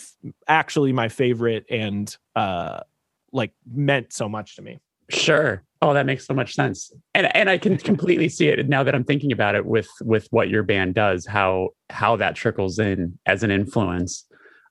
[0.49, 2.81] actually my favorite and uh
[3.33, 4.79] like meant so much to me.
[5.11, 8.83] Sure oh that makes so much sense and and i can completely see it now
[8.83, 12.79] that i'm thinking about it with with what your band does how how that trickles
[12.79, 14.27] in as an influence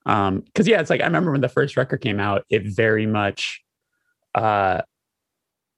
[0.06, 3.06] um because yeah it's like i remember when the first record came out it very
[3.06, 3.62] much
[4.34, 4.80] uh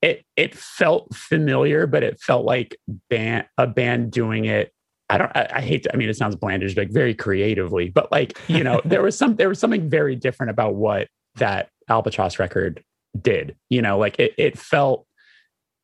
[0.01, 2.77] it it felt familiar but it felt like
[3.11, 4.73] band a band doing it
[5.11, 5.35] I don't.
[5.35, 5.85] I, I, hate.
[5.85, 9.17] To, I mean, it sounds blandish, like very creatively, but like you know, there was
[9.17, 9.37] some.
[9.37, 12.85] There was something very different about what that Albatross record
[13.21, 13.57] did.
[13.71, 14.35] You know, like it.
[14.37, 15.07] It felt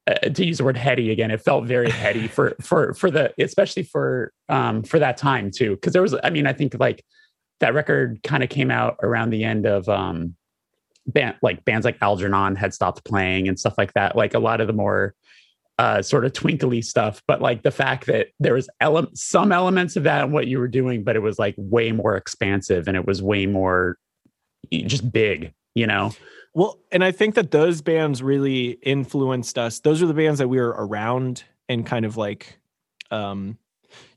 [0.07, 1.31] uh, to use the word heady again.
[1.31, 5.73] It felt very heady for for for the especially for um for that time too.
[5.77, 6.15] Because there was.
[6.23, 7.05] I mean, I think like
[7.61, 10.37] that record kind of came out around the end of um
[11.07, 14.17] band like bands like Algernon had stopped playing and stuff like that.
[14.17, 15.15] Like a lot of the more
[15.79, 19.97] uh, sort of twinkly stuff, but like the fact that there was ele- some elements
[19.97, 22.97] of that in what you were doing, but it was like way more expansive and
[22.97, 23.97] it was way more
[24.73, 26.13] just big, you know?
[26.55, 29.81] Well, and I think that those bands really influenced us.
[29.81, 32.59] Those are the bands that we were around and kind of like,
[33.11, 33.59] um,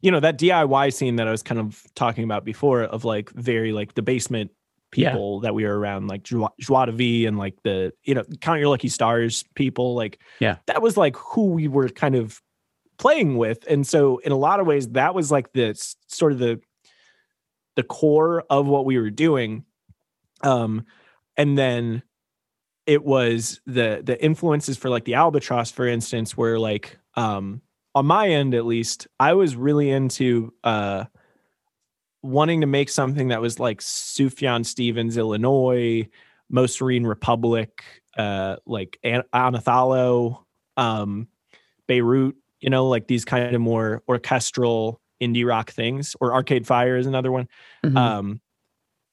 [0.01, 3.31] you know, that DIY scene that I was kind of talking about before of like
[3.31, 4.51] very like the basement
[4.91, 5.47] people yeah.
[5.47, 8.69] that we were around, like Joie, de Vie and like the, you know, Count Your
[8.69, 9.95] Lucky Stars people.
[9.95, 12.39] Like, yeah, that was like who we were kind of
[12.99, 13.65] playing with.
[13.67, 15.73] And so, in a lot of ways, that was like the
[16.07, 16.61] sort of the,
[17.75, 19.65] the core of what we were doing.
[20.43, 20.85] Um,
[21.35, 22.03] and then
[22.87, 27.61] it was the the influences for like the albatross for instance were like um
[27.93, 31.03] on my end at least i was really into uh
[32.27, 36.07] wanting to make something that was like Sufjan Stevens, Illinois,
[36.49, 37.83] Most Serene Republic,
[38.17, 39.23] uh, like An-
[40.77, 41.27] um,
[41.87, 46.97] Beirut, you know, like these kind of more orchestral indie rock things, or Arcade Fire
[46.97, 47.47] is another one.
[47.83, 47.97] Mm-hmm.
[47.97, 48.41] Um,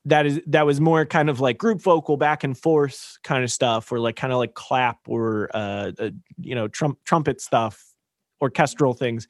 [0.06, 3.50] that is that was more kind of like group vocal back and forth kind of
[3.50, 7.94] stuff, or like kind of like clap or uh, uh you know trump trumpet stuff,
[8.40, 9.28] orchestral things.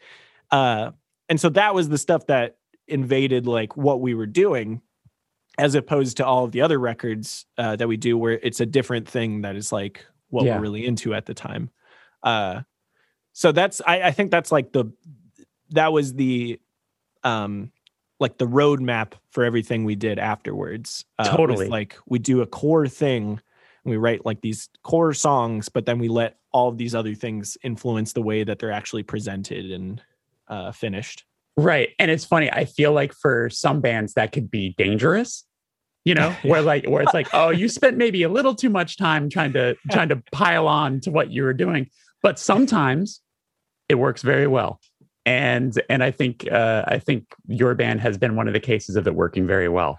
[0.51, 0.91] Uh,
[1.29, 4.83] and so that was the stuff that invaded like what we were doing
[5.57, 8.67] as opposed to all of the other records uh, that we do where it's a
[8.67, 10.57] different thing that is like what yeah.
[10.57, 11.71] we're really into at the time
[12.25, 12.61] uh,
[13.33, 14.87] so that's I, I think that's like the
[15.71, 16.61] that was the
[17.23, 17.73] um
[18.21, 22.87] like the roadmap for everything we did afterwards uh, totally like we do a core
[22.87, 23.41] thing
[23.85, 27.15] and we write like these core songs but then we let all of these other
[27.15, 30.03] things influence the way that they're actually presented and
[30.49, 31.25] uh, finished
[31.57, 31.91] Right.
[31.99, 32.51] And it's funny.
[32.51, 35.45] I feel like for some bands that could be dangerous,
[36.05, 38.97] you know, where like where it's like, oh, you spent maybe a little too much
[38.97, 41.91] time trying to trying to pile on to what you were doing.
[42.23, 43.21] But sometimes
[43.89, 44.81] it works very well.
[45.27, 48.97] And and I think uh I think your band has been one of the cases
[48.97, 49.99] of it working very well.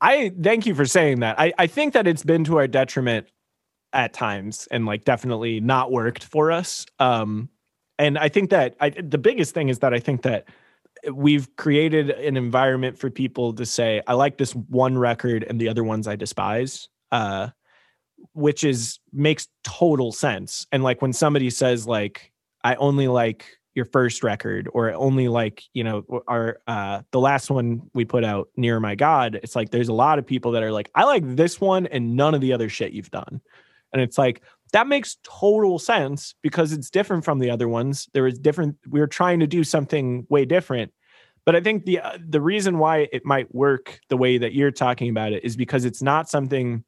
[0.00, 1.38] I thank you for saying that.
[1.38, 3.26] I, I think that it's been to our detriment
[3.92, 6.86] at times and like definitely not worked for us.
[6.98, 7.48] Um
[7.98, 10.48] and I think that I, the biggest thing is that I think that
[11.12, 15.68] we've created an environment for people to say, I like this one record and the
[15.68, 16.88] other ones I despise.
[17.12, 17.48] Uh,
[18.32, 20.66] which is makes total sense.
[20.72, 25.62] And like when somebody says like, I only like your first record or only like,
[25.74, 29.70] you know, our uh the last one we put out, Nearer My God, it's like
[29.70, 32.40] there's a lot of people that are like, I like this one and none of
[32.40, 33.40] the other shit you've done.
[33.92, 38.08] And it's like that makes total sense because it's different from the other ones.
[38.12, 38.76] There is different.
[38.88, 40.92] We are trying to do something way different.
[41.44, 44.70] But I think the uh, the reason why it might work the way that you're
[44.70, 46.84] talking about it is because it's not something.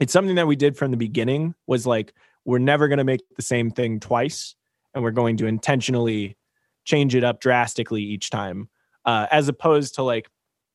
[0.00, 1.54] It's something that we did from the beginning.
[1.66, 2.12] Was like
[2.44, 4.56] we're never going to make the same thing twice,
[4.94, 6.36] and we're going to intentionally
[6.84, 8.68] change it up drastically each time,
[9.04, 10.28] uh, as opposed to like,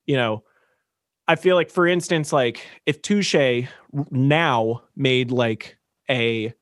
[0.05, 0.43] you know,
[1.27, 3.67] I feel like, for instance, like if Touche
[4.11, 5.77] now made like
[6.09, 6.53] a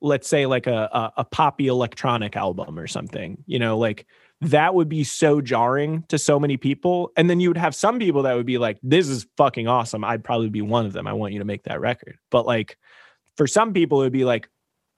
[0.00, 4.04] let's say like a, a, a poppy electronic album or something you know like
[4.42, 7.12] that would be so jarring to so many people.
[7.16, 10.04] And then you would have some people that would be like this is fucking awesome.
[10.04, 11.06] I'd probably be one of them.
[11.06, 12.18] I want you to make that record.
[12.30, 12.76] But like
[13.36, 14.48] for some people it would be like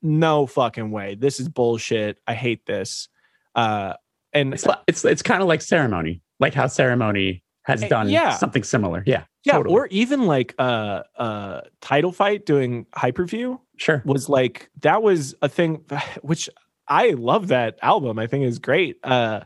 [0.05, 3.09] no fucking way this is bullshit i hate this
[3.55, 3.93] uh
[4.33, 8.37] and it's it's, it's kind of like ceremony like how ceremony has Eh, done yeah.
[8.37, 9.03] something similar.
[9.05, 9.23] Yeah.
[9.43, 9.75] Yeah, totally.
[9.75, 14.01] or even like uh uh title fight doing hyperview sure.
[14.05, 15.83] was like that was a thing
[16.21, 16.49] which
[16.87, 18.19] I love that album.
[18.19, 18.97] I think is great.
[19.03, 19.41] Uh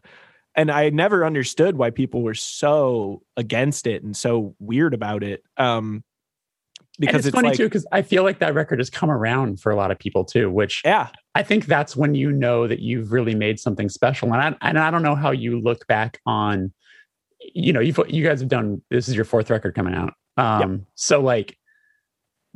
[0.56, 5.44] and I never understood why people were so against it and so weird about it.
[5.58, 6.04] Um
[7.00, 9.62] Because it's, it's, funny like too, because I feel like that record has come around
[9.62, 12.80] for a lot of people too, which yeah, I think that's when you know that
[12.80, 14.34] you've really made something special.
[14.34, 16.74] And I, and I don't know how you look back on,
[17.40, 20.14] you know, you've, you guys have done, this is your fourth record coming out.
[20.36, 21.58] Um, So like,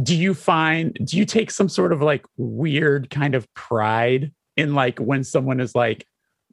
[0.02, 4.76] do you find, do you take some sort of like weird kind of pride in
[4.76, 6.06] like when someone is like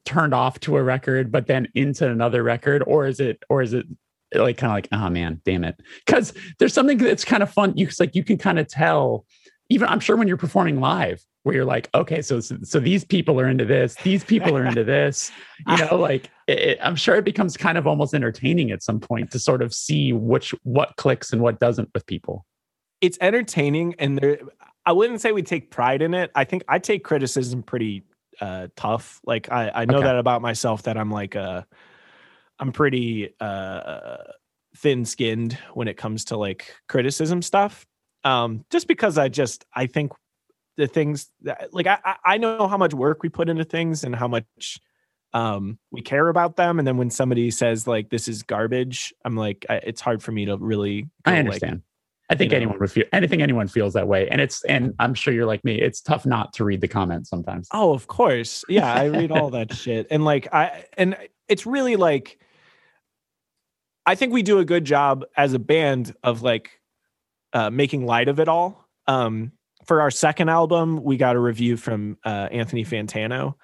[0.05, 2.85] turned off to a record, but then into another record?
[2.87, 3.87] Or is it, or is it
[4.35, 5.81] like kind of like, oh man, damn it.
[6.07, 7.77] Cause there's something that's kind of fun.
[7.77, 9.25] You like, you can kind of tell
[9.69, 13.05] even I'm sure when you're performing live, where you're like, okay, so so, so these
[13.05, 15.31] people are into this, these people are into this,
[15.67, 19.01] you know, like it, it- I'm sure it becomes kind of almost entertaining at some
[19.01, 22.45] point to sort of see which what clicks and what doesn't with people.
[23.01, 24.39] it's entertaining and there
[24.87, 26.31] I wouldn't say we take pride in it.
[26.35, 28.03] I think I take criticism pretty
[28.41, 29.21] uh tough.
[29.25, 30.07] Like I I know Okay.
[30.07, 31.63] that about myself that I'm like uh
[32.61, 34.19] I'm pretty uh
[34.77, 37.87] thin-skinned when it comes to like criticism stuff.
[38.23, 40.13] Um just because I just I think
[40.77, 44.15] the things that like I I- know how much work we put into things and
[44.15, 44.79] how much
[45.33, 49.37] um we care about them and then when somebody says like this is garbage i'm
[49.37, 51.83] like I, it's hard for me to really I go, like, understand.
[52.31, 52.59] I think know.
[52.59, 54.29] anyone would feel anything anyone feels that way.
[54.29, 55.81] And it's and I'm sure you're like me.
[55.81, 57.67] It's tough not to read the comments sometimes.
[57.73, 58.65] Oh, of course.
[58.69, 60.07] Yeah, I read all that shit.
[60.13, 61.17] And like I and
[61.49, 62.39] it's really like
[64.07, 66.81] I think we do a good job as a band of like
[67.53, 68.89] uh making light of it all.
[69.07, 69.53] Um
[69.87, 73.55] for our second album, we got a review from uh Anthony Fantano.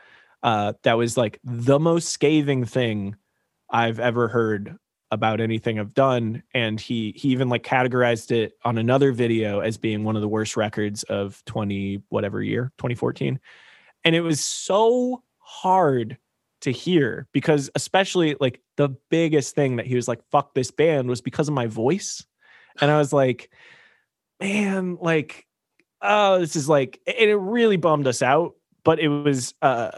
[0.42, 3.16] Uh that was like the most scathing thing
[3.70, 4.76] I've ever heard
[5.12, 9.78] about anything I've done and he he even like categorized it on another video as
[9.78, 13.38] being one of the worst records of 20 whatever year, 2014
[14.04, 16.18] and it was so hard
[16.62, 21.08] to hear because especially like the biggest thing that he was like fuck this band
[21.08, 22.24] was because of my voice.
[22.80, 23.50] And i was like
[24.40, 25.46] man like
[26.02, 28.52] oh this is like and it really bummed us out
[28.84, 29.92] but it was uh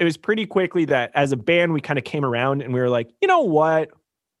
[0.00, 2.80] it was pretty quickly that as a band we kind of came around and we
[2.80, 3.90] were like you know what?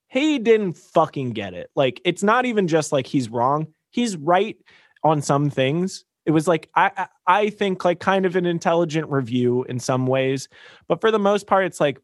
[0.08, 1.70] He didn't fucking get it.
[1.76, 3.68] Like it's not even just like he's wrong.
[3.90, 4.56] He's right
[5.04, 9.64] on some things it was like I, I think like kind of an intelligent review
[9.64, 10.48] in some ways,
[10.88, 12.00] but for the most part, it's like,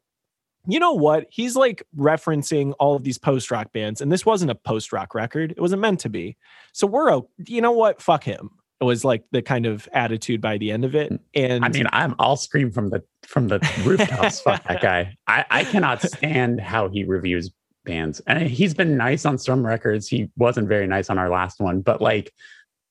[0.67, 1.27] you know what?
[1.31, 5.15] He's like referencing all of these post rock bands, and this wasn't a post rock
[5.15, 5.53] record.
[5.53, 6.37] It wasn't meant to be.
[6.73, 8.03] So we're o- you know what?
[8.03, 8.51] Fuck him.
[8.81, 11.13] It was like the kind of attitude by the end of it.
[11.13, 11.21] Mm.
[11.35, 14.41] And I mean, I'm I'll scream from the from the rooftops.
[14.41, 15.17] fuck that guy.
[15.27, 17.51] I, I cannot stand how he reviews
[17.85, 18.21] bands.
[18.27, 20.09] And he's been nice on some records.
[20.09, 22.33] He wasn't very nice on our last one, but like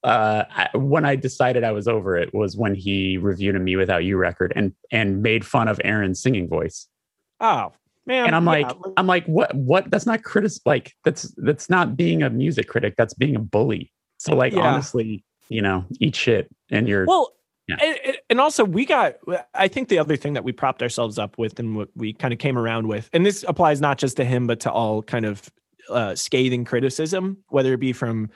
[0.05, 4.17] uh I, when I decided I was over it was when he reviewed a mewithoutYou
[4.17, 6.87] record and and made fun of Aaron's singing voice.
[7.41, 7.71] oh
[8.05, 11.69] man, And I'm yeah, like, I'm like, what what that's not critic like that's that's
[11.69, 13.91] not being a music critic, that's being a bully.
[14.19, 14.61] So like Yeah.
[14.67, 17.31] honestly, you know, eat shit and you're Well,
[17.67, 17.77] Yeah.
[17.81, 19.15] and, and- and also we got.
[19.53, 22.31] I think the other thing that we propped ourselves up with, and what we kind
[22.33, 25.25] of came around with, and this applies not just to him, but to all kind
[25.25, 25.49] of
[25.89, 28.29] uh, scathing criticism, whether it be from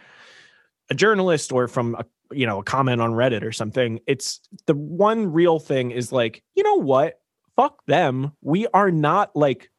[0.90, 4.00] a journalist or from a you know a comment on Reddit or something.
[4.08, 7.20] It's the one real thing is like, you know what?
[7.56, 8.34] Fuck them.
[8.42, 9.70] We are not like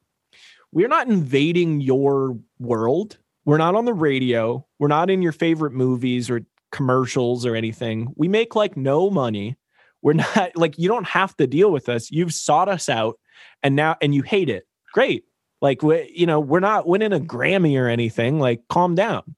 [0.73, 3.18] we're not invading your world.
[3.44, 4.66] We're not on the radio.
[4.79, 8.12] We're not in your favorite movies or commercials or anything.
[8.16, 9.57] We make like no money.
[10.03, 12.11] We're not like you don't have to deal with us.
[12.11, 13.18] You've sought us out
[13.62, 14.66] and now and you hate it.
[14.92, 15.25] Great.
[15.61, 18.38] Like we, you know, we're not winning a Grammy or anything.
[18.38, 19.35] Like calm down.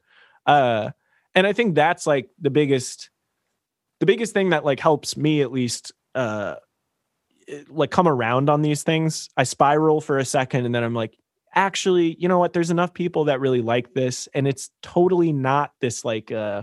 [0.47, 0.91] Uh
[1.35, 3.11] and I think that's like the biggest
[4.01, 6.57] the biggest thing that like helps me at least uh
[7.68, 9.28] like come around on these things.
[9.37, 11.16] I spiral for a second and then I'm like
[11.55, 12.53] actually, you know what?
[12.53, 16.62] There's enough people that really like this and it's totally not this like uh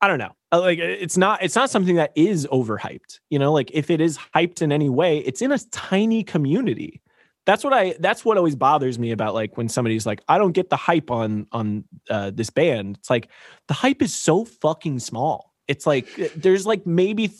[0.00, 0.32] I don't know.
[0.52, 3.20] Uh, Like it's not it's not something that is overhyped.
[3.30, 7.02] You know, like if it is hyped in any way, it's in a tiny community.
[7.46, 10.52] That's what I that's what always bothers me about like when somebody's like I don't
[10.52, 12.96] get the hype on on uh this band.
[12.98, 13.30] It's like
[13.68, 15.54] the hype is so fucking small.
[15.68, 17.32] It's like eh, there's like maybe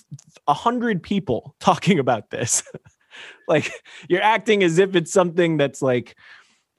[0.46, 2.62] a hundred people talking about this.
[3.48, 3.70] like
[4.08, 6.16] you're acting as if it's something that's like,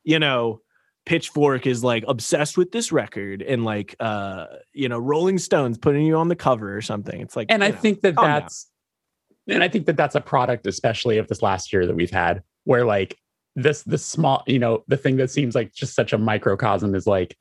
[0.03, 0.61] you know,
[1.05, 6.05] Pitchfork is like obsessed with this record and like uh you know Rolling Stones putting
[6.05, 7.19] you on the cover or something.
[7.19, 8.41] It's like and I know, think that calm down.
[8.41, 8.67] that's
[9.47, 12.43] and I think that that's a product, especially of this last year that we've had,
[12.67, 13.17] where like
[13.55, 17.07] this the small you know the thing that seems like just such a microcosm is
[17.07, 17.35] like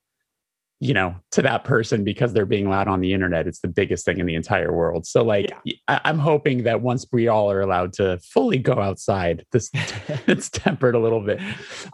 [0.80, 4.04] you know to that person because they're being loud on the internet it's the biggest
[4.04, 5.74] thing in the entire world so like Yeah.
[5.88, 9.70] I, i'm hoping that once we all are allowed to fully go outside this
[10.26, 11.40] it's tempered a little bit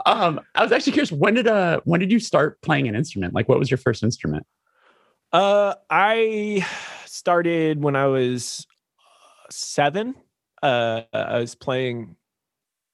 [0.06, 3.34] um i was actually curious when did uh when did you start playing an instrument
[3.34, 4.46] like what was your first instrument
[5.32, 6.66] Uh, I
[7.06, 8.66] started when I was
[9.50, 10.14] seven.
[10.62, 12.16] Uh, I was playing.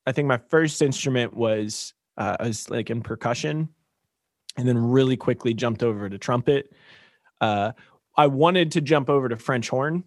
[0.08, 3.68] I think my first instrument was uh, I was like in percussion,
[4.56, 6.72] and then really quickly jumped over to trumpet.
[7.42, 7.72] Uh,
[8.16, 10.04] I wanted to jump over to French horn,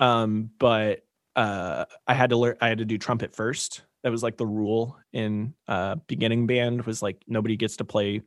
[0.00, 1.04] um, but
[1.36, 2.56] uh, I had to learn.
[2.62, 3.82] I had to do trumpet first.
[4.02, 8.22] That was like the rule in uh, beginning band was like nobody gets to play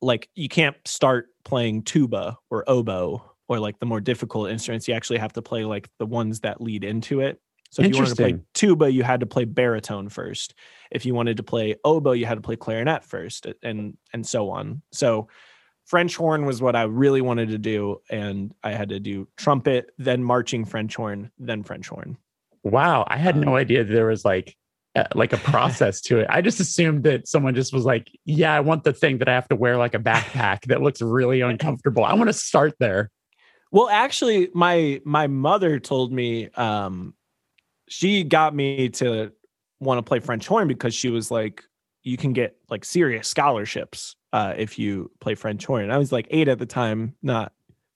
[0.00, 4.86] like you can't start playing tuba or oboe or like the more difficult instruments.
[4.86, 7.40] You actually have to play like the ones that lead into it.
[7.70, 10.54] So if you wanted to play tuba, you had to play baritone first.
[10.90, 14.50] If you wanted to play oboe, you had to play clarinet first, and and so
[14.50, 14.82] on.
[14.92, 15.28] So
[15.86, 19.90] French horn was what I really wanted to do, and I had to do trumpet,
[19.98, 22.16] then marching French horn, then French horn.
[22.64, 24.56] wow i had no idea there was like
[24.96, 28.52] uh, like a process to it i just assumed that someone just was like yeah
[28.52, 31.40] i want the thing that i have to wear like a backpack that looks really
[31.52, 33.10] uncomfortable i want to start there
[33.70, 37.14] Well, actually, my my mother told me um,
[37.88, 39.32] she got me to
[39.80, 41.64] want to play French horn because she was like,
[42.02, 45.84] you can get like serious scholarships uh, if you play French horn.
[45.84, 47.52] And I was like eight at the time, not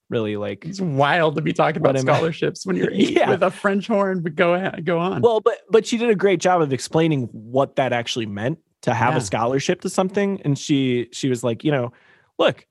[0.09, 0.65] really like.
[0.65, 3.29] It's wild to be talking about am I- scholarships when you're eight Yeah.
[3.29, 4.21] with a French horn.
[4.21, 5.21] But go ahead, go on.
[5.21, 8.93] Well, but but she did a great job of explaining what that actually meant to
[8.93, 9.17] have Yeah.
[9.19, 10.41] a scholarship to something.
[10.43, 11.91] And she she was like, you know,
[12.37, 12.67] look,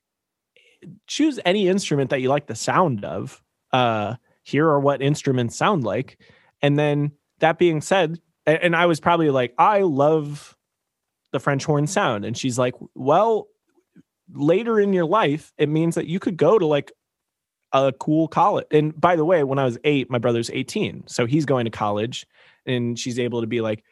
[1.06, 3.42] choose any instrument that you like the sound of.
[3.72, 6.18] Uh, here are what instruments sound like.
[6.62, 10.56] And then that being said, and I was probably like, I love
[11.32, 12.24] the French horn sound.
[12.24, 13.48] And she's like, well,
[14.32, 16.92] later in your life, it means that you could go to like
[17.72, 18.66] a cool college.
[18.70, 21.04] And by the way, when I was eight, my brother's 18.
[21.06, 22.26] So he's going to college
[22.66, 23.82] and she's able to be like,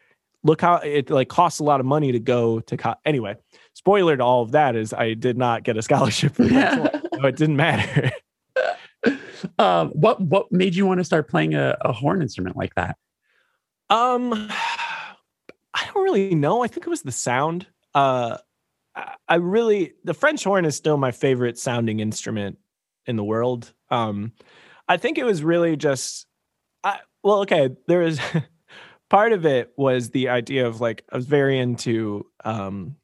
[0.42, 2.94] look how it like costs a lot of money to go to co-.
[3.04, 3.36] anyway.
[3.74, 7.26] Spoiler to all of that is I did not get a scholarship for horn, so
[7.26, 8.12] it didn't matter.
[9.58, 12.96] Um, what what made you want to start playing a, a horn instrument like that?
[13.88, 14.32] Um,
[15.74, 16.62] I don't really know.
[16.62, 17.66] I think it was the sound.
[17.94, 18.38] Uh,
[19.28, 22.58] I, really the French horn is still my favorite sounding instrument
[23.06, 23.72] in the world.
[23.90, 24.32] Um,
[24.88, 26.26] I think it was really just,
[26.84, 27.70] I well, okay.
[27.86, 28.20] There is
[29.10, 32.96] part of it was the idea of like I was very into um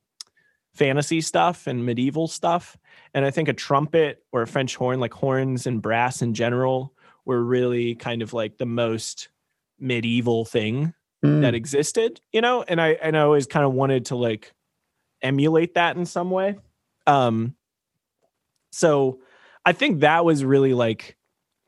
[0.74, 2.76] fantasy stuff and medieval stuff,
[3.16, 6.92] and I think a trumpet or a French horn, like horns and brass in general,
[7.24, 9.30] were really kind of like the most
[9.80, 10.92] medieval thing
[11.24, 14.52] Mm, that existed, you know, and I and I always kind of wanted to like
[15.22, 16.56] emulate that in some way.
[17.06, 17.56] Um
[18.70, 19.20] so
[19.64, 21.16] I think that was really like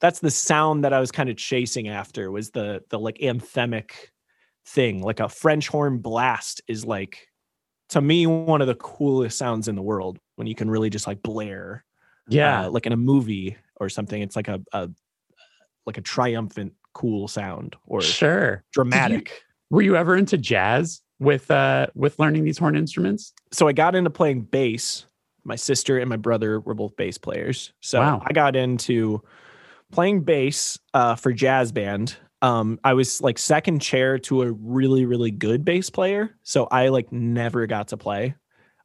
[0.00, 3.92] that's the sound that I was kind of chasing after was the the like anthemic
[4.66, 5.02] thing.
[5.02, 7.27] Like a French horn blast is like
[7.88, 11.06] to me one of the coolest sounds in the world when you can really just
[11.06, 11.84] like blare
[12.28, 14.90] yeah, uh, like in a movie or something it's like a, a
[15.86, 18.64] like a triumphant cool sound or sure.
[18.72, 23.32] dramatic Were you ever into jazz with uh with learning these horn instruments?
[23.52, 25.06] so I got into playing bass.
[25.44, 27.72] My sister and my brother were both bass players.
[27.80, 28.22] So Wow.
[28.26, 29.22] I got into
[29.90, 32.16] playing bass uh, for jazz band.
[32.40, 36.36] Um, I was like second chair to a really, really good bass player.
[36.42, 38.34] So I like never got to play.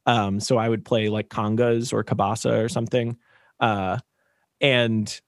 [0.06, 3.16] Um, so I would play like congas or cabasa or something.
[3.60, 3.98] Uh,
[4.60, 5.20] and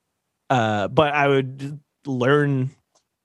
[0.50, 2.70] uh, but I would learn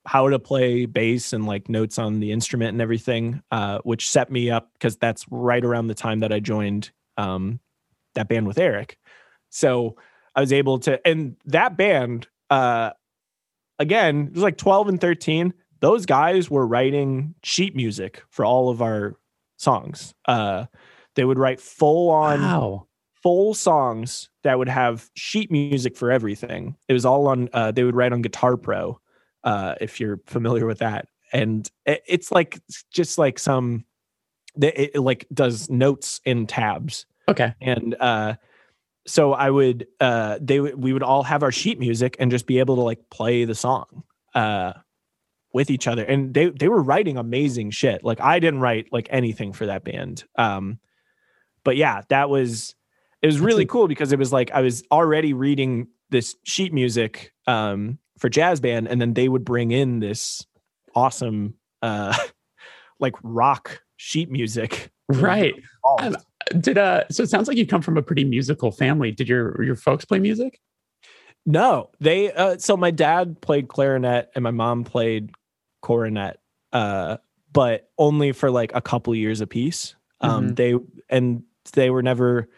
[0.06, 4.32] how to play bass and like notes on the instrument and everything, uh, which set
[4.32, 7.60] me up because that's right around the time that I joined um,
[8.16, 8.98] that band with Eric.
[9.50, 9.98] So
[10.36, 12.92] I was able to, and that band, uh,
[13.82, 15.54] again, it was like 12 and 13.
[15.82, 19.16] Those guys were writing sheet music for all of our
[19.58, 20.14] songs.
[20.28, 20.66] Uh,
[21.16, 22.88] they would write full on Wow.
[23.24, 26.76] full songs that would have sheet music for everything.
[26.88, 27.50] It was all on.
[27.52, 29.00] Uh, they would write on Guitar Pro,
[29.44, 33.86] uh, if you're familiar with that, and it, it's like it's just like some.
[34.62, 37.54] It, it like does notes in tabs, Okay.
[37.62, 38.36] and uh,
[39.08, 39.88] so I would.
[40.00, 43.10] Uh, they we would all have our sheet music and just be able to like
[43.10, 44.04] play the song.
[44.34, 44.74] Uh,
[45.54, 49.10] with each other and they they were writing amazing shit like i didn't write like
[49.10, 50.80] anything for that band um
[51.66, 52.74] but yeah that was
[53.22, 57.34] it was really cool because it was like I was already reading this sheet music
[57.48, 60.46] um, for jazz band, and then they would bring in this
[60.96, 62.18] awesome, uh,
[63.00, 64.92] like rock sheet music.
[65.08, 65.56] Right.
[66.60, 69.12] Did uh so it sounds like you come from a pretty musical family.
[69.12, 70.60] Did your your folks play music?
[71.46, 75.32] No, they uh so my dad played clarinet and my mom played
[75.82, 76.40] cornet.
[76.72, 77.18] Uh
[77.54, 79.96] but only for like a couple years apiece.
[80.22, 80.54] Um mm-hmm.
[80.56, 80.76] they
[81.10, 81.44] and
[81.74, 82.50] they were never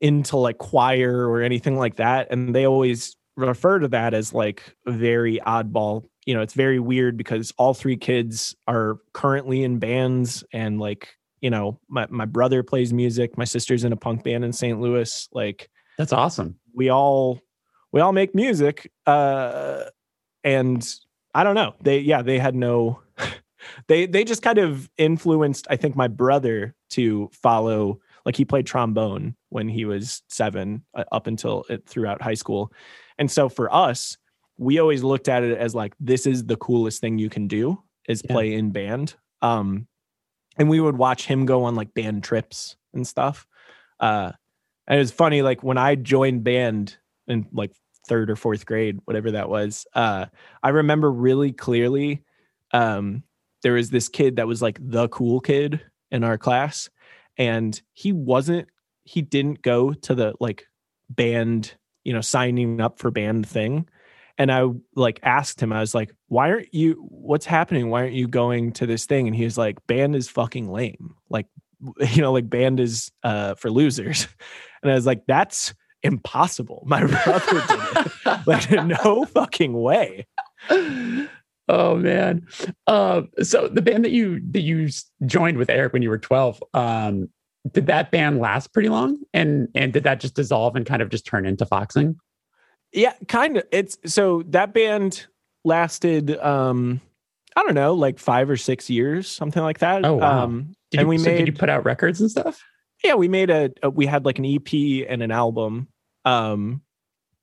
[0.00, 4.74] into like choir or anything like that and they always refer to that as like
[4.86, 10.44] very oddball you know it's very weird because all three kids are currently in bands
[10.52, 14.44] and like you know my, my brother plays music my sister's in a punk band
[14.44, 16.56] in st louis like that's awesome.
[16.74, 17.40] we all
[17.92, 19.84] we all make music uh
[20.44, 20.94] and
[21.34, 21.74] i don't know.
[21.80, 23.00] They yeah they had no
[23.88, 28.66] they they just kind of influenced i think my brother to follow like he played
[28.66, 32.70] trombone when he was seven uh, up until it, throughout high school.
[33.18, 34.18] And so for us
[34.58, 37.82] we always looked at it as like this is the coolest thing you can do
[38.06, 38.32] is yeah.
[38.32, 39.14] play in band.
[39.40, 39.86] Um
[40.58, 43.46] and we would watch him go on like band trips and stuff.
[44.00, 44.32] Uh
[44.86, 46.96] and it was funny like when i joined band
[47.26, 47.72] in like
[48.06, 50.24] third or fourth grade whatever that was uh
[50.62, 52.22] i remember really clearly
[52.72, 53.22] um
[53.62, 55.80] there was this kid that was like the cool kid
[56.10, 56.88] in our class.
[57.36, 58.68] And he wasn't
[59.04, 60.66] he didn't go to the like
[61.08, 63.88] band you know signing up for band thing
[64.38, 64.64] and i
[64.94, 67.90] like asked him i was like why aren't you what's happening?
[67.90, 69.26] Why aren't you going to this thing?
[69.26, 71.14] And he was like band is fucking lame.
[71.28, 71.46] Like
[72.10, 74.28] you know like band is uh for losers.
[74.80, 75.74] And i was like that's
[76.04, 76.84] impossible.
[76.86, 78.46] My brother did it.
[78.46, 80.24] Like no fucking way.
[81.68, 82.46] Oh man.
[82.86, 84.88] Um, so the band that you that you
[85.26, 87.28] joined with Eric when you were 12, um,
[87.72, 89.18] did that band last pretty long?
[89.34, 92.20] And and did that just dissolve and kind of just turn into Foxing?
[92.92, 93.64] Yeah, kind of.
[93.70, 95.26] It's so that band
[95.64, 97.00] lasted um
[97.56, 100.04] I don't know, like five or six years, something like that.
[100.04, 100.44] Oh wow.
[100.44, 102.62] Um, did and you, we so made did you put out records and stuff?
[103.02, 105.88] Yeah, we made a, a we had like an EP and an album.
[106.24, 106.82] Um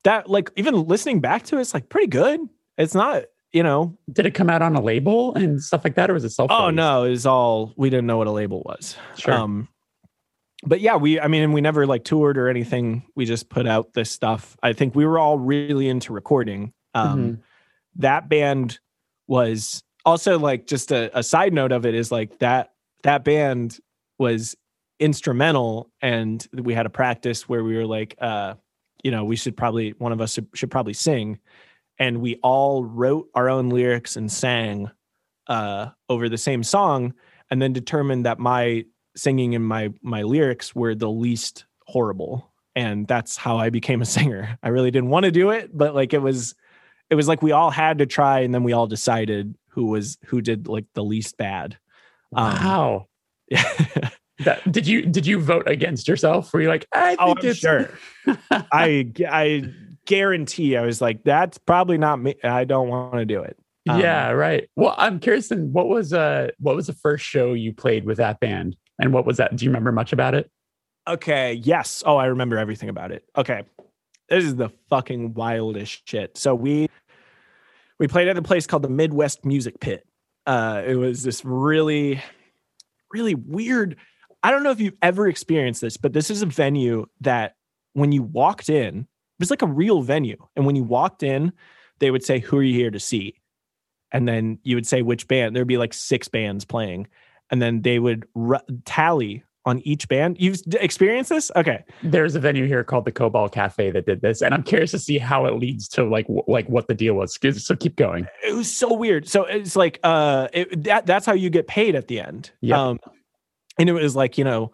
[0.04, 2.40] that like even listening back to it, it's like pretty good.
[2.78, 3.98] It's not you know.
[4.12, 6.52] Did it come out on a label and stuff like that, or was it self?
[6.52, 8.98] Oh no, it was all we didn't know what a label was.
[9.18, 9.34] Sure.
[9.34, 9.70] Um,
[10.66, 13.06] but yeah, we I mean, we never like toured or anything.
[13.16, 14.58] We just put out this stuff.
[14.64, 16.74] I think we were all really into recording.
[16.94, 17.42] Um, mm-hmm.
[17.98, 18.80] That band
[19.28, 23.80] was also like just a, a side note of it is like that that band
[24.18, 24.56] was
[25.00, 28.54] instrumental and we had a practice where we were like uh
[29.04, 31.38] you know we should probably one of us should, should probably sing
[32.00, 34.90] and we all wrote our own lyrics and sang
[35.48, 37.14] uh, over the same song
[37.50, 38.86] and then determined that my
[39.16, 44.06] singing and my my lyrics were the least horrible and that's how i became a
[44.06, 46.56] singer i really didn't want to do it but like it was
[47.10, 50.18] it was like we all had to try and then we all decided who was
[50.26, 51.78] who did like the least bad
[52.32, 53.06] wow um,
[53.50, 54.10] yeah
[54.40, 57.48] that, did you did you vote against yourself were you like i oh, think oh,
[57.48, 57.90] it's sure
[58.52, 59.72] i i
[60.06, 62.36] guarantee I was like, that's probably not me.
[62.44, 63.58] I don't want to do it.
[63.88, 64.70] Um, yeah, right.
[64.76, 65.50] Well, I'm curious.
[65.50, 69.14] Then, what was uh, what was the first show you played with that band, and
[69.14, 69.56] what was that?
[69.56, 70.50] Do you remember much about it?
[71.08, 71.54] Okay.
[71.54, 72.04] Yes.
[72.06, 73.24] Oh, I remember everything about it.
[73.38, 73.64] Okay.
[74.30, 76.38] This is the fucking wildest shit.
[76.38, 76.90] So we
[78.00, 80.06] we played at a place called the Midwest Music Pit.
[80.46, 82.22] Uh, it was this really,
[83.12, 83.98] really weird.
[84.44, 87.56] I don't know if you've ever experienced this, but this is a venue that
[87.94, 90.38] when you walked in, it was like a real venue.
[90.56, 91.54] And when you walked in,
[92.00, 93.36] they would say, Who are you here to see?
[94.12, 95.56] And then you would say which band.
[95.56, 97.08] There'd be like six bands playing.
[97.52, 100.38] And then they would r- tally on each band.
[100.40, 101.52] You've experienced this?
[101.56, 101.84] Okay.
[102.04, 105.00] There's a venue here called the Cobalt Cafe that did this, and I'm curious to
[105.00, 107.38] see how it leads to like w- like what the deal was.
[107.64, 108.28] So keep going.
[108.48, 109.28] It was so weird.
[109.28, 112.52] So it's like uh, it, that that's how you get paid at the end.
[112.62, 112.82] Yeah.
[112.82, 113.00] Um,
[113.80, 114.72] and it was like you know,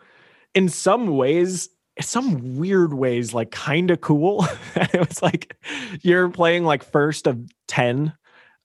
[0.54, 1.70] in some ways
[2.00, 4.46] some weird ways like kind of cool.
[4.76, 5.56] it was like
[6.02, 8.14] you're playing like first of 10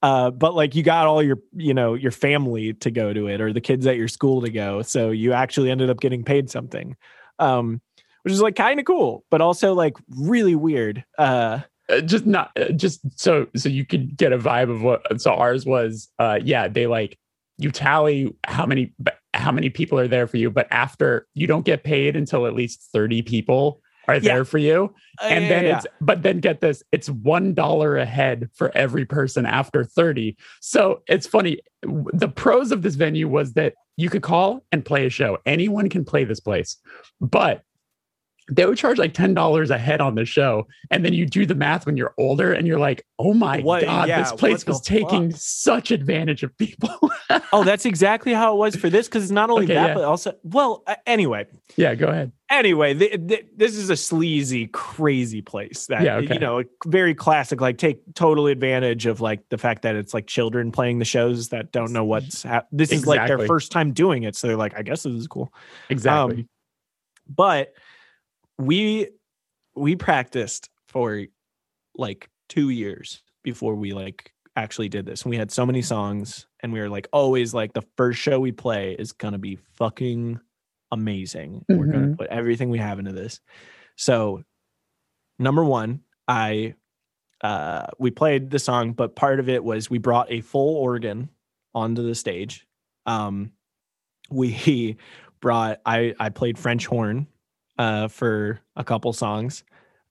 [0.03, 3.41] uh, but like you got all your you know your family to go to it
[3.41, 6.51] or the kids at your school to go so you actually ended up getting paid
[6.51, 6.97] something
[7.39, 7.81] um
[8.23, 12.51] which is like kind of cool but also like really weird uh, uh just not
[12.59, 16.39] uh, just so so you could get a vibe of what so ours was uh
[16.43, 17.19] yeah they like
[17.59, 18.93] you tally how many
[19.33, 22.55] how many people are there for you but after you don't get paid until at
[22.55, 24.21] least 30 people are yeah.
[24.21, 24.95] there for you.
[25.21, 28.51] Uh, and yeah, then yeah, it's but then get this it's one dollar a head
[28.55, 33.75] for every person after 30 so it's funny the pros of this venue was that
[33.97, 35.39] you could call and play a show.
[35.47, 36.77] Anyone can play this place.
[37.21, 37.63] But
[38.51, 41.47] they would charge like ten dollars a head on the show, and then you do
[41.47, 44.65] the math when you're older, and you're like, "Oh my What- god, yeah, this place
[44.67, 46.91] was taking such advantage of people."
[47.53, 49.95] oh, that's exactly how it was for this because it's not only Okay, that, yeah.
[49.95, 52.31] but also, well, uh, anyway, yeah, go ahead.
[52.51, 56.35] anyway, th- th- this is a sleazy, crazy place that Yeah, okay.
[56.35, 57.61] you know, very classic.
[57.61, 61.49] Like, take total advantage of like the fact that it's like children playing the shows
[61.49, 62.45] that don't know what's.
[62.45, 65.15] hap this is like their first time doing it, so they're like, I guess this
[65.15, 65.53] is cool.
[65.91, 66.37] Exactly.
[66.43, 66.49] Um,
[67.29, 67.73] but
[68.59, 69.09] we
[69.75, 71.23] we practiced for
[71.97, 75.23] like two years before we like actually did this.
[75.23, 78.41] And we had so many songs and we were like always like the first show
[78.41, 80.41] we play is gonna be fucking
[80.93, 81.65] amazing.
[81.69, 82.19] We're gonna Mhm.
[82.19, 83.41] put everything we have into this.
[83.97, 84.43] So
[85.39, 86.75] number one i
[87.43, 91.29] uh we played the song but part of it was we brought a full organ
[91.75, 92.67] onto the stage.
[93.05, 93.53] Um
[94.31, 94.97] we
[95.41, 97.27] brought i i played french horn
[97.79, 99.65] uh for a couple songs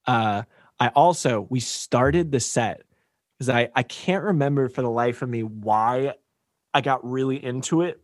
[0.08, 0.44] uh
[0.80, 2.84] i also we started the set
[3.38, 6.14] because i i can't remember for the life of me why
[6.74, 8.00] i got really into it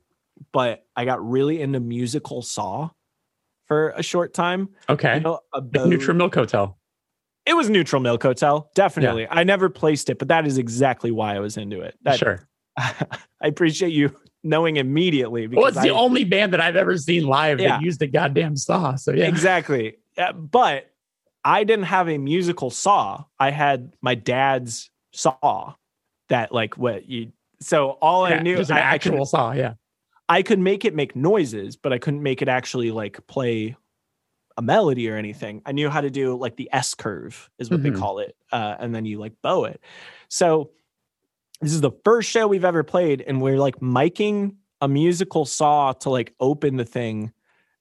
[0.52, 2.90] but i got really into musical saw
[3.68, 5.16] for a short time okay.
[5.16, 6.78] you know, about- Neutral Milk Hotel.
[7.46, 11.36] it was neutral milk hotel definitely i never placed it but that is exactly why
[11.36, 12.48] i was into it that, sure.
[12.78, 12.96] i
[13.44, 17.60] appreciate you knowing immediately Well, because it's the only band that I've ever seen live
[17.60, 17.70] Yeah.
[17.78, 18.96] that used a goddamn saw.
[18.96, 19.28] So yeah.
[19.28, 19.98] Exactly.
[20.36, 20.90] But
[21.44, 23.24] I didn't have a musical saw.
[23.40, 25.74] I had my dad's saw
[26.30, 28.72] that like what you so all I knew I, I could
[29.14, 29.52] actual saw.
[29.52, 29.74] Yeah.
[30.30, 33.76] I could make it make noises, but I couldn't make it actually like play
[34.58, 35.62] a melody or anything.
[35.66, 37.84] I knew how to do like the S curve is what Mhm.
[37.84, 38.36] they call it.
[38.52, 39.80] Uh, and then you like bow it.
[40.30, 40.72] So
[41.62, 45.94] this is the first show we've ever played, and we're like miking a musical saw
[45.94, 47.32] to like open the thing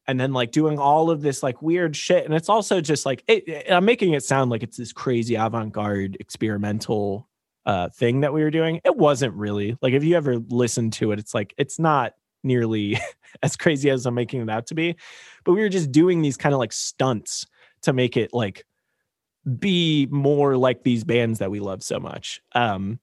[0.07, 2.25] and then like doing all of this like weird shit.
[2.25, 5.35] And it's also just like it, it- I'm making it sound like it's this crazy
[5.37, 7.27] avant-garde experimental
[7.67, 8.81] uh thing that we were doing.
[8.85, 9.77] It wasn't really.
[9.81, 12.99] Like if you ever listen to it, it's like it's not nearly
[13.43, 14.97] as crazy as I'm making it out to be.
[15.45, 17.47] But we were just doing these kind of like stunts
[17.83, 18.67] to make it like
[19.59, 22.43] be more like these bands that we love so much.
[22.55, 22.99] Um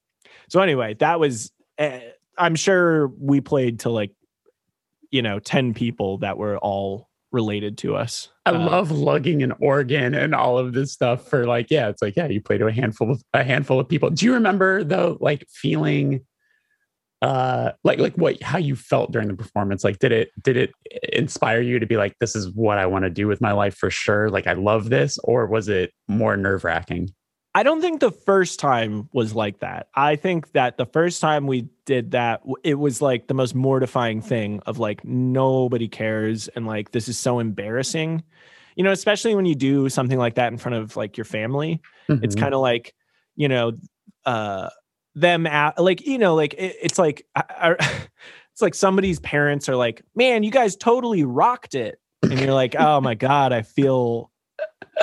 [0.49, 1.99] so anyway, that was uh,
[2.37, 4.11] I'm sure we played to like
[5.11, 8.29] you know 10 people that were all related to us.
[8.45, 12.01] I Uh, love lugging an organ and all of this stuff for like, yeah, it's
[12.01, 14.09] like, yeah, you play to a handful of a handful of people.
[14.09, 16.25] Do you remember though, like feeling
[17.23, 19.83] uh like like what how you felt during the performance?
[19.83, 20.71] Like did it did it
[21.13, 23.75] inspire you to be like, this is what I want to do with my life
[23.75, 24.29] for sure?
[24.29, 27.09] Like I love this, or was it more nerve-wracking?
[27.57, 29.87] I don't think the first time was like that.
[29.95, 34.21] I think that the first time we did that, it was like the most mortifying
[34.21, 38.21] thing of like nobody cares and like this is so embarrassing.
[38.75, 41.81] You know, especially when you do something like that in front of like your family.
[42.07, 42.39] It's Mhm.
[42.39, 42.93] kind of like,
[43.35, 43.71] you know,
[44.23, 44.69] uh
[45.15, 47.71] them at, like you know like it, it's like I, I,
[48.51, 52.75] it's like somebody's parents are like, "Man, you guys totally rocked it." And you're like,
[52.77, 54.29] "Oh my god, I feel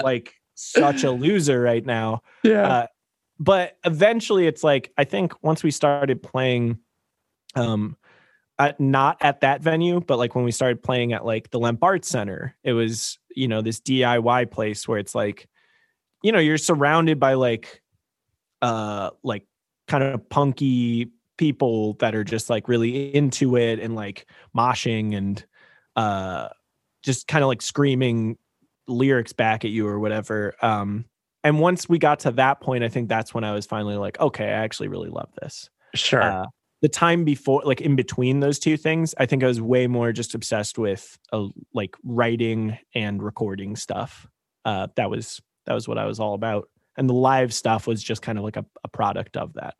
[0.04, 2.68] like such a loser right now." yeah.
[2.68, 2.86] uh,
[3.38, 6.78] but eventually it's like i think once we started playing
[7.54, 7.96] um
[8.58, 11.82] at, not at that venue but like when we started playing at like the lemp
[11.82, 15.48] arts center it was you know this diy place where it's like
[16.22, 17.82] you know you're surrounded by like
[18.62, 19.46] uh like
[19.88, 24.26] kind of punky people that are just like really into it and like
[24.56, 25.44] moshing and
[25.96, 26.48] uh
[27.02, 28.38] just kind of like screaming
[28.86, 31.04] lyrics back at you or whatever um
[31.42, 34.18] and once we got to that point i think that's when i was finally like
[34.20, 35.68] okay i actually really love this.
[35.94, 36.22] Sure.
[36.22, 36.46] uh,
[36.82, 40.12] the time before like in between those two things i think i was way more
[40.12, 44.26] just obsessed with uh, like writing and recording stuff.
[44.64, 46.68] Uh that was that was what i was all about.
[46.96, 49.74] And the live stuff was just kind of like a, a product of that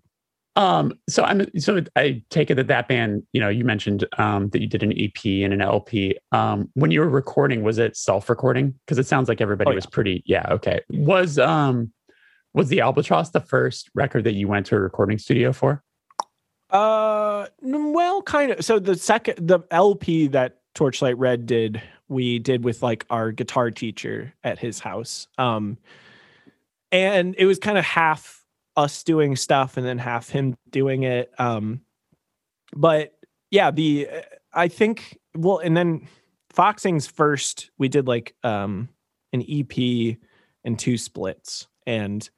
[0.57, 4.51] Um, so I'm so I take it that that band, you know, you mentioned um
[4.51, 6.17] that you did an EP and an LP.
[6.33, 8.75] Um, when you were recording, was it self-recording?
[8.85, 10.81] Because it sounds like everybody Oh, was pretty, yeah, okay.
[10.91, 11.93] Was um
[12.53, 15.83] was the Albatross the first record that you went to a recording studio for?
[16.71, 18.65] Uh, well, kind of.
[18.65, 23.71] So the second, the LP that Torchlight Red did, we did with like our guitar
[23.71, 25.27] teacher at his house.
[25.37, 25.79] Um,
[26.93, 28.44] and it was kind of half
[28.77, 31.31] us doing stuff and then half him doing it.
[31.39, 31.83] Um,
[32.75, 33.13] but
[33.51, 34.09] yeah, the
[34.53, 36.09] I think well, and then
[36.51, 38.89] Foxing's first, we did like um
[39.33, 40.17] an EP
[40.65, 42.29] and two splits, and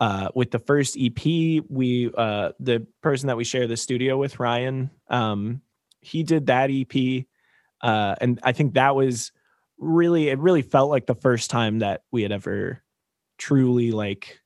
[0.00, 4.38] uh, with the first EP, we uh, the person that we share the studio with,
[4.38, 5.62] Ryan, um,
[6.00, 7.24] he did that EP,
[7.82, 9.32] uh, and I think that was
[9.78, 12.82] really it really felt like the first time that we had ever
[13.38, 14.40] truly like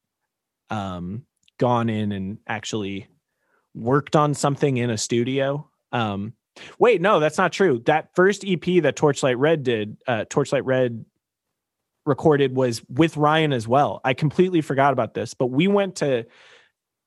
[0.68, 1.24] um
[1.62, 3.06] gone in and actually
[3.72, 5.70] worked on something in a studio.
[5.92, 6.34] Um
[6.80, 7.80] wait, no, that's not true.
[7.86, 11.04] That first EP that Torchlight Red did, uh Torchlight Red
[12.04, 14.00] recorded was with Ryan as well.
[14.04, 16.26] I completely forgot about this, but we went to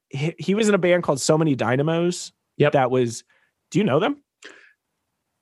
[0.08, 2.32] he, he was in a band called So Many Dynamos.
[2.58, 2.72] Yep.
[2.72, 3.26] That was
[3.72, 4.24] do you know them?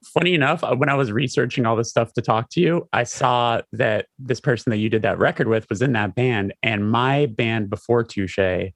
[0.05, 3.03] funny enough, uh, when I was researching all this stuff to talk to you, I
[3.03, 6.89] saw that this person that you did that record with was in that band, and
[6.89, 8.71] my band before Touche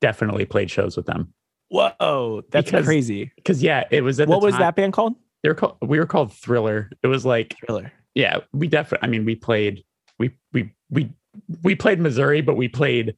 [0.00, 1.32] definitely played shows with them.
[1.70, 3.30] Whoa, that's Because- crazy.
[3.36, 5.14] Because yeah, it was at What was time- that band called?
[5.42, 5.76] They were called.
[5.82, 6.90] We were called Thriller.
[7.02, 7.92] It was like Thriller.
[8.14, 9.06] yeah, we definitely.
[9.06, 9.84] I mean, we played.
[10.18, 11.10] We we we
[11.62, 13.14] we played Missouri, but we played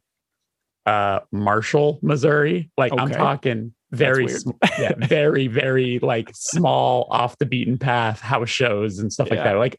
[0.86, 2.70] uh Marshall, Missouri.
[2.76, 8.50] Like I'm talking very sm- yeah, very very like small off the beaten path house
[8.50, 9.54] shows and stuff like that.
[9.56, 9.76] Like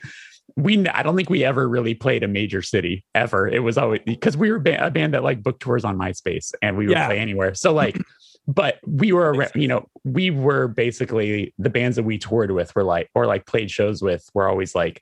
[0.57, 3.47] we I don't think we ever really played a major city ever.
[3.47, 6.53] It was always because we were ba- a band that like booked tours on MySpace
[6.61, 7.07] and we would Yeah.
[7.07, 7.53] play anywhere.
[7.53, 7.97] So like
[8.47, 12.83] but we were you know we were basically the bands that we toured with were
[12.83, 15.01] like or like played shows with were always like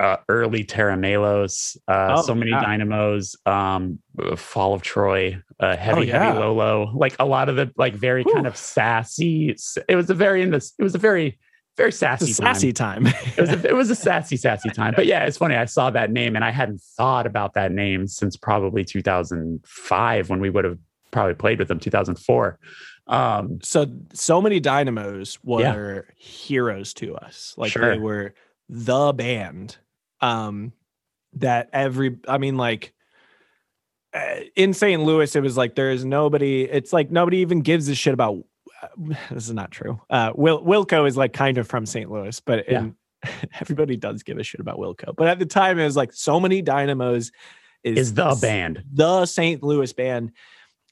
[0.00, 2.60] uh early Tera Melos, uh Oh, so many yeah.
[2.60, 3.98] dynamos, um
[4.36, 6.24] Fall of Troy, uh heavy Oh, yeah.
[6.26, 8.34] heavy Low Low, like a lot of the like very Whew.
[8.34, 9.56] kind of sassy
[9.88, 11.38] it was a very in this it was a very
[11.78, 13.04] very sassy sassy time.
[13.04, 13.14] time.
[13.36, 14.92] It was a, it was a sassy sassy time.
[14.94, 18.06] But yeah, it's funny I saw that name and I hadn't thought about that name
[18.06, 20.78] since probably 2005 when we would have
[21.10, 22.58] probably played with them 2004.
[23.06, 26.00] Um so so many dynamos were Yeah.
[26.16, 27.54] heroes to us.
[27.56, 27.92] Like Sure.
[27.94, 28.34] they were
[28.68, 29.78] the band.
[30.20, 30.72] Um
[31.34, 32.92] that every I mean like
[34.14, 35.02] uh, in St.
[35.02, 38.38] Louis it was like there's nobody it's like nobody even gives a shit about
[39.30, 40.00] this is not true.
[40.10, 42.10] Uh Wil- Wilco is like kind of from St.
[42.10, 42.94] Louis, but in,
[43.60, 45.14] everybody does give a shit about Wilco.
[45.16, 47.32] But at the time it was like so many dynamos
[47.84, 48.82] is, is the band.
[48.92, 49.62] the St.
[49.62, 50.32] Louis band.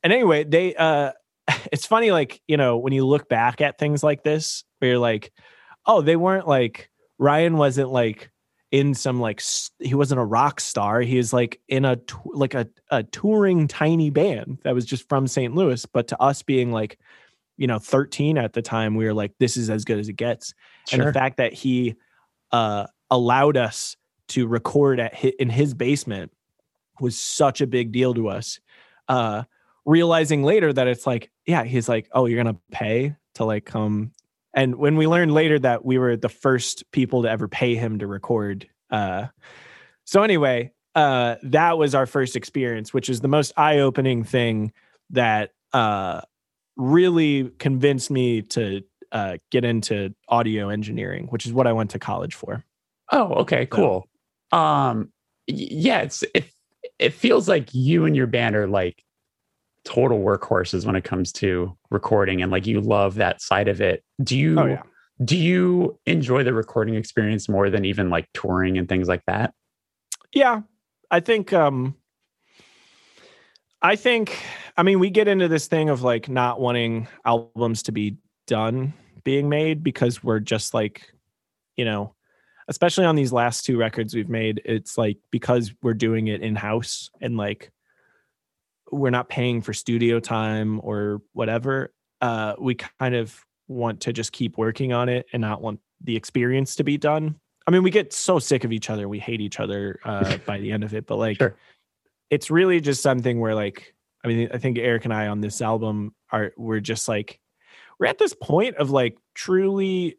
[0.02, 1.12] And anyway, they uh
[1.72, 4.98] it's funny like, you know, when you look back at things like this, where you're
[4.98, 5.32] like,
[5.84, 8.30] oh, they weren't like Ryan wasn't like
[8.72, 9.40] in some like
[9.78, 11.00] he wasn't a rock star.
[11.00, 15.26] He was like in a like a a touring tiny band that was just from
[15.26, 15.54] St.
[15.54, 16.98] Louis, but to us being like
[17.56, 20.14] you know 13 at the time we were like this is as good as it
[20.14, 20.54] gets.
[20.92, 21.96] And the fact that he
[22.52, 23.96] uh allowed us
[24.28, 26.32] to record at hi- in his basement
[27.00, 28.58] was such a big deal to us
[29.08, 29.42] uh
[29.84, 34.10] realizing later that it's like yeah he's like oh you're gonna pay to like come
[34.54, 37.98] and when we learned later that we were the first people to ever pay him
[37.98, 39.26] to record uh
[40.04, 44.72] so anyway uh that was our first experience which is the most eye-opening thing
[45.10, 46.20] that uh
[46.76, 51.98] really convinced me to uh get into audio engineering which is what i went to
[51.98, 52.64] college for
[53.12, 54.08] Oh, okay, cool.
[54.50, 55.12] Um
[55.48, 56.46] y- yeah, it's it
[56.98, 59.00] it feels like you and your band are like
[59.84, 64.02] total workhorses when it comes to recording and like you love that side of it.
[64.24, 64.82] Do you Oh, yeah.
[65.24, 69.54] do you enjoy the recording experience more than even like touring and things like that?
[70.32, 70.62] Yeah,
[71.12, 71.94] I think um
[73.82, 74.42] I think
[74.76, 78.16] I mean we get into this thing of like not wanting albums to be
[78.46, 81.12] done being made because we're just like
[81.76, 82.14] you know,
[82.68, 86.56] especially on these last two records we've made, it's like because we're doing it in
[86.56, 87.70] house and like
[88.90, 94.32] we're not paying for studio time or whatever, uh we kind of want to just
[94.32, 97.36] keep working on it and not want the experience to be done.
[97.66, 100.58] I mean, we get so sick of each other, we hate each other uh, by
[100.58, 101.06] the end of it.
[101.06, 101.56] But like, Sure.
[102.30, 105.60] It's really just something where, like, I mean, I think Eric and I on this
[105.60, 107.40] album are we're just like
[107.98, 110.18] we're at this point of like truly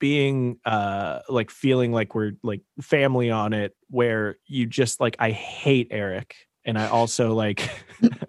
[0.00, 5.30] being uh like feeling like we're like family on it where you just like I
[5.30, 6.34] hate Eric
[6.64, 7.70] and I also like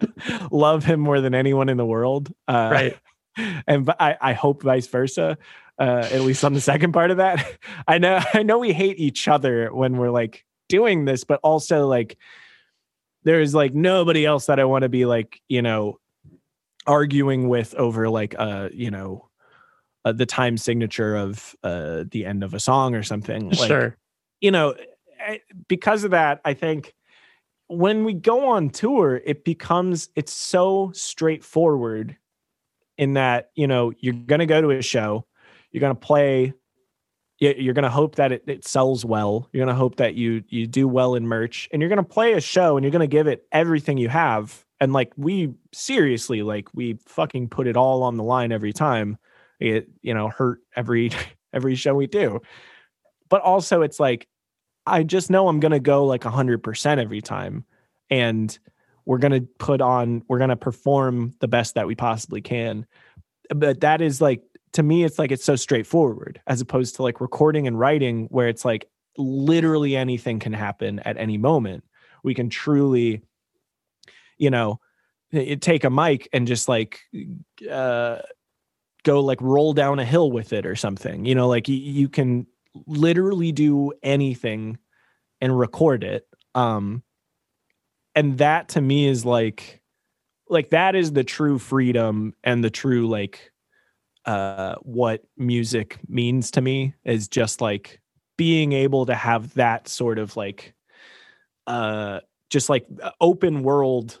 [0.52, 2.32] love him more than anyone in the world.
[2.46, 2.98] Uh Right.
[3.66, 5.38] and but I, I hope vice versa.
[5.76, 7.44] Uh, at least on the second part of that,
[7.88, 11.88] I know I know we hate each other when we're like doing this, but also
[11.88, 12.16] like
[13.24, 15.98] there's like nobody else that I want to be like you know
[16.86, 19.28] arguing with over like uh you know
[20.04, 23.50] uh, the time signature of uh the end of a song or something.
[23.50, 23.96] Like, sure.
[24.40, 24.74] you know,
[25.68, 26.94] because of that, I think
[27.68, 32.16] when we go on tour, it becomes it's so straightforward
[32.98, 35.26] in that you know you're gonna go to a show,
[35.72, 36.52] you're gonna play,
[37.38, 40.86] you're gonna hope that it, it sells well, you're gonna hope that you you do
[40.88, 43.98] well in merch, and you're gonna play a show and you're gonna give it everything
[43.98, 44.64] you have.
[44.80, 49.18] And like we seriously, like we fucking put it all on the line every time.
[49.60, 51.10] It you know hurt every
[51.52, 52.40] every show we do
[53.28, 54.28] but also it's like
[54.86, 57.64] I just know I'm going to go like 100% every time.
[58.10, 58.56] And
[59.06, 62.86] we're going to put on, we're going to perform the best that we possibly can.
[63.54, 64.42] But that is like,
[64.74, 68.48] to me, it's like it's so straightforward as opposed to like recording and writing where
[68.48, 71.84] it's like literally anything can happen at any moment.
[72.22, 73.22] We can truly,
[74.36, 74.80] you know,
[75.60, 77.00] take a mic and just like,
[77.70, 78.18] uh,
[79.04, 81.24] go like roll down a hill with it or something.
[81.24, 82.46] You know, like you, you can
[82.86, 84.78] literally do anything
[85.40, 86.26] and record it.
[86.54, 87.02] Um
[88.14, 89.82] and that to me is like
[90.48, 93.52] like that is the true freedom and the true like
[94.26, 98.00] uh what music means to me is just like
[98.36, 100.74] being able to have that sort of like
[101.66, 102.20] uh
[102.50, 102.86] just like
[103.20, 104.18] open world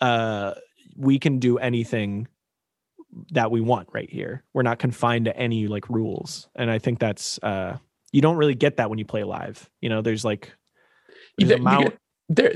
[0.00, 0.52] uh
[0.96, 2.26] we can do anything
[3.32, 4.44] that we want right here.
[4.52, 6.48] We're not confined to any like rules.
[6.54, 7.78] And I think that's uh
[8.12, 9.68] you don't really get that when you play live.
[9.80, 10.52] You know, there's like
[11.38, 11.96] there's there, amount-
[12.28, 12.52] there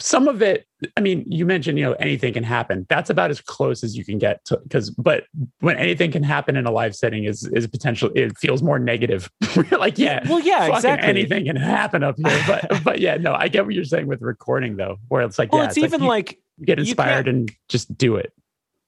[0.00, 2.86] some of it i mean you mentioned you know anything can happen.
[2.88, 5.24] That's about as close as you can get to because but
[5.60, 9.30] when anything can happen in a live setting is is potential it feels more negative.
[9.70, 11.08] Like yeah well yeah exactly.
[11.08, 12.44] anything can happen up here.
[12.46, 15.52] But but yeah no i get what you're saying with recording though where it's like
[15.52, 18.32] well yeah, it's, it's even like, you, like get inspired and just do it.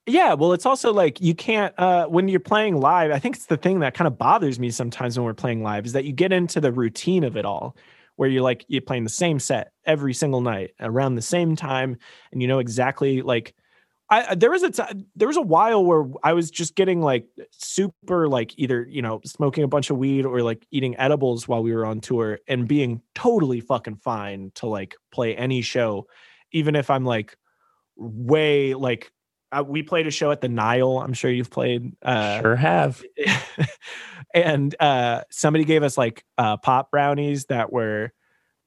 [0.08, 3.10] Yeah, well, it's also like you can't uh, when you're playing live.
[3.10, 5.84] I think it's the thing that kind of bothers me sometimes when we're playing live
[5.84, 7.76] is that you get into the routine of it all,
[8.18, 11.96] where you're like you're playing the same set every single night around the same time,
[12.32, 13.54] and you know exactly like.
[14.10, 17.26] I there was a t- there was a while where I was just getting like
[17.52, 21.62] super like either you know smoking a bunch of weed or like eating edibles while
[21.62, 26.06] we were on tour and being totally fucking fine to like play any show,
[26.52, 27.36] even if I'm like
[27.96, 29.12] way like
[29.52, 30.98] uh, we played a show at the Nile.
[30.98, 31.92] I'm sure you've played.
[32.02, 33.02] Uh, sure have.
[34.34, 38.12] and uh, somebody gave us like uh, pop brownies that were,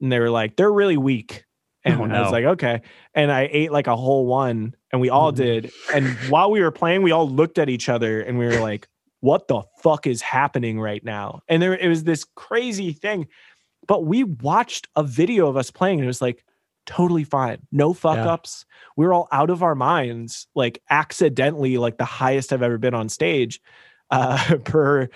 [0.00, 1.44] and they were like, they're really weak.
[1.84, 2.14] And oh, no.
[2.14, 2.82] I was like, okay.
[3.14, 5.42] And I ate like a whole one, and we all mm-hmm.
[5.42, 5.72] did.
[5.92, 8.88] And while we were playing, we all looked at each other and we were like,
[9.20, 11.40] what the fuck is happening right now?
[11.48, 13.28] And there it was this crazy thing.
[13.86, 16.44] But we watched a video of us playing, and it was like,
[16.86, 17.58] totally fine.
[17.70, 18.32] No fuck yeah.
[18.32, 18.64] ups.
[18.96, 22.94] We are all out of our minds, like accidentally, like the highest I've ever been
[22.94, 23.60] on stage
[24.10, 25.08] uh, per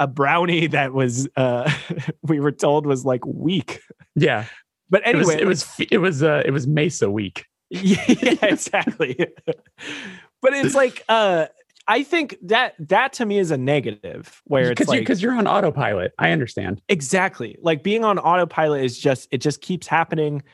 [0.00, 1.70] a brownie that was, uh,
[2.22, 3.80] we were told was like weak.
[4.16, 4.46] Yeah.
[4.88, 7.46] But anyway, it was, it was, it was, uh, it was Mesa week.
[7.70, 8.02] yeah,
[8.42, 9.16] exactly.
[9.46, 11.46] but it's like, uh,
[11.86, 15.34] I think that that to me is a negative where it's like because you, are
[15.34, 16.12] on autopilot.
[16.18, 17.56] I understand exactly.
[17.60, 20.44] Like being on autopilot is just it just keeps happening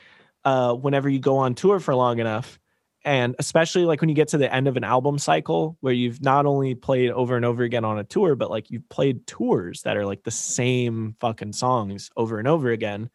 [0.45, 2.59] uh, whenever you go on tour for long enough.
[3.07, 6.21] And especially like when you get to the end of an album cycle where you've
[6.21, 9.83] not only played over and over again on a tour, but like you've played tours
[9.83, 13.09] that are like the same fucking songs over and over again.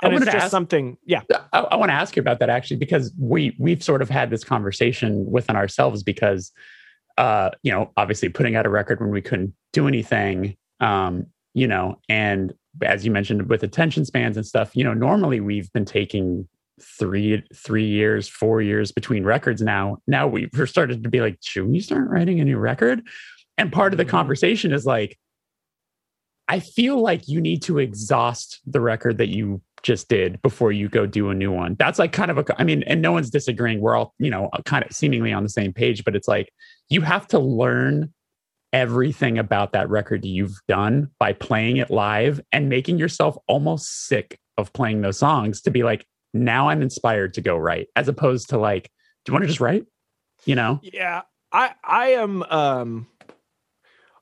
[0.00, 1.20] And I it's just ask, something, yeah.
[1.52, 4.30] I, I want to ask you about that actually, because we we've sort of had
[4.30, 6.50] this conversation within ourselves because
[7.18, 11.66] uh, you know, obviously putting out a record when we couldn't do anything, um, you
[11.66, 15.84] know, and as you mentioned with attention spans and stuff you know normally we've been
[15.84, 16.46] taking
[16.82, 21.66] three three years four years between records now now we've started to be like should
[21.66, 23.02] we start writing a new record?
[23.56, 24.10] And part of the mm-hmm.
[24.10, 25.18] conversation is like
[26.48, 30.88] i feel like you need to exhaust the record that you just did before you
[30.88, 31.76] go do a new one.
[31.78, 33.80] That's like kind of a i mean and no one's disagreeing.
[33.80, 36.52] We're all you know kind of seemingly on the same page but it's like
[36.88, 38.12] you have to learn
[38.72, 44.38] everything about that record you've done by playing it live and making yourself almost sick
[44.56, 48.50] of playing those songs to be like, now I'm inspired to go write, as opposed
[48.50, 48.90] to like,
[49.24, 49.84] do you want to just write?
[50.44, 50.80] You know?
[50.82, 51.22] Yeah.
[51.52, 53.06] I I am um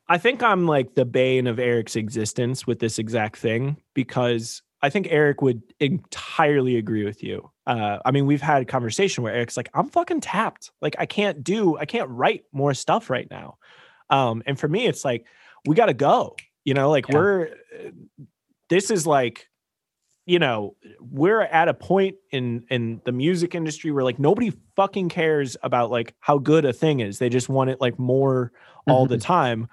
[0.08, 4.90] I think I'm like the bane of Eric's existence with this exact thing because I
[4.90, 7.50] think Eric would entirely agree with you.
[7.66, 10.70] Uh, I mean, we've had a conversation where Eric's like, I'm fucking tapped.
[10.80, 13.56] Like, I can't do, I can't write more stuff right now.
[14.10, 15.26] Um, and for me, it's like,
[15.66, 17.14] we got to go, you know, like yeah.
[17.16, 17.50] we're,
[18.68, 19.48] this is like,
[20.26, 25.08] you know, we're at a point in in the music industry where like nobody fucking
[25.08, 27.18] cares about like how good a thing is.
[27.18, 28.52] They just want it like more
[28.86, 29.14] all mm-hmm.
[29.14, 29.68] the time.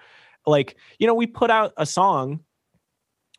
[0.46, 2.42] Like, you know, we put out a song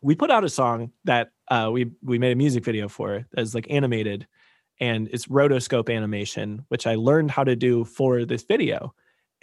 [0.05, 3.55] we put out a song that uh, we we made a music video for that's
[3.55, 4.27] like animated
[4.79, 8.93] and it's rotoscope animation which i learned how to do for this video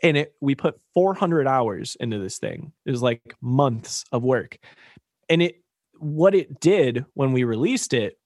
[0.03, 4.59] and it we put 400 hours into this thing it was like months of work
[5.29, 5.62] and it
[6.03, 8.19] what it did when we released it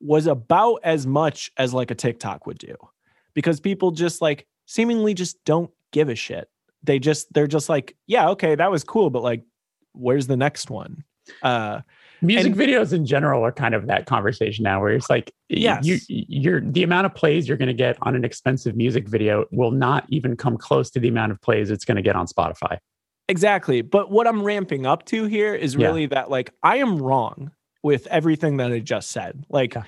[0.00, 2.74] was about as much as like a tiktok would do
[3.34, 6.48] because people just like seemingly just don't give a shit
[6.82, 9.42] they just they're just like yeah okay that was cool but like
[9.92, 11.02] where's the next one
[11.42, 11.80] uh
[12.22, 15.84] Music And- videos in general are kind of that conversation now where it's like Yes.
[15.84, 19.44] you you're the amount of plays you're going to get on an expensive music video
[19.52, 22.26] will not even come close to the amount of plays it's going to get on
[22.26, 22.78] Spotify.
[23.28, 23.80] Exactly.
[23.82, 25.86] But what I'm ramping up to here is Yeah.
[25.86, 27.52] really that like I am wrong
[27.82, 29.44] with everything that I just said.
[29.48, 29.82] Like Yeah.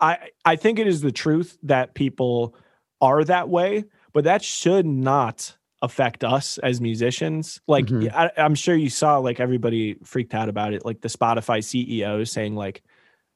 [0.00, 2.54] I I think it is the truth that people
[3.00, 7.60] are that way, but that should not affect us as musicians.
[7.66, 8.12] Like Mhm.
[8.14, 10.84] I, I'm sure you saw like everybody freaked out about it.
[10.84, 12.82] Like the Spotify CEO saying like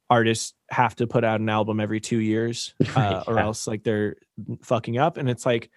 [0.08, 3.82] artists have to put out an album every two years uh, Right, or else like
[3.82, 4.16] they're
[4.62, 5.16] fucking up.
[5.16, 5.70] And it's like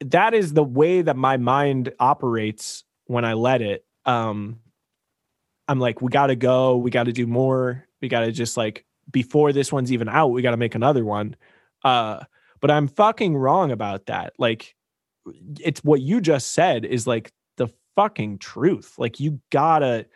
[0.00, 3.84] that is the way that my mind operates when I let it.
[4.04, 4.60] Um,
[5.68, 6.76] I'm like, we got to go.
[6.76, 7.86] We got to do more.
[8.00, 11.04] We got to just like before this one's even out, we got to make another
[11.04, 11.36] one.
[11.84, 12.20] Uh,
[12.60, 14.34] but I'm fucking wrong about that.
[14.38, 14.74] Like,
[15.60, 18.94] it's what you just said is like the fucking truth.
[18.98, 20.06] Like, you gotta,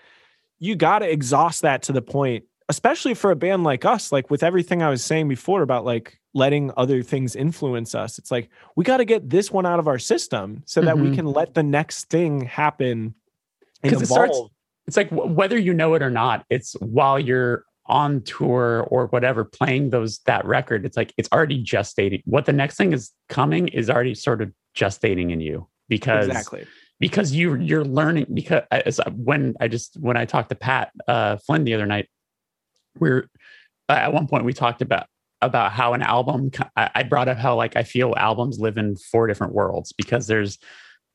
[0.59, 4.13] you gotta exhaust that to the point, especially for a band like us.
[4.13, 8.19] Like with everything I was saying before about like letting other things influence us.
[8.19, 11.09] It's like we got to get this one out of our system so that we
[11.09, 11.15] Mhm.
[11.15, 13.15] can let the next thing happen
[13.83, 14.39] and 'Cause it starts-
[14.87, 19.07] It's like wh- whether you know it or not, it's while you're on tour or
[19.09, 22.23] whatever playing those that record, it's like it's already gestating.
[22.25, 26.67] What the next thing is coming is already sort of gestating in you because exactly.
[27.01, 31.37] because you you're learning because as when I just when I talked to Pat uh,
[31.39, 32.09] Flynn the other night,
[32.99, 33.29] we're
[33.89, 35.07] at one point we talked about
[35.43, 39.27] about how an album I, brought up how like I feel albums live in four
[39.27, 40.59] different worlds because there's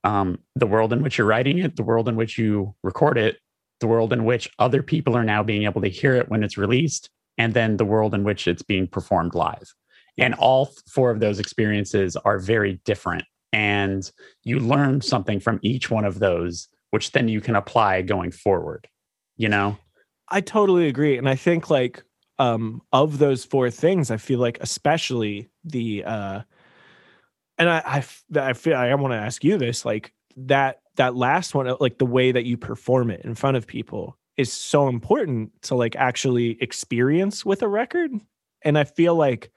[0.03, 3.37] um, the world in which you're writing it, the world in which you record it,
[3.79, 6.57] the world in which other people are now being able to hear it when it's
[6.57, 9.73] released, and then the world in which it's being performed live.
[10.17, 13.23] And all four of those experiences are very different.
[13.53, 14.09] And
[14.43, 18.87] you learn something from each one of those, which then you can apply going forward.
[19.37, 19.77] You know?
[20.29, 21.17] I totally agree.
[21.17, 22.03] And I think like
[22.41, 26.41] um of those four things, I feel like especially the uh
[27.57, 28.03] and I
[28.35, 31.97] I, I feel I want to ask you this, like that that last one, like
[31.97, 35.95] the way that you perform it in front of people is so important to like
[35.95, 38.11] actually experience with a record.
[38.63, 39.51] And I feel like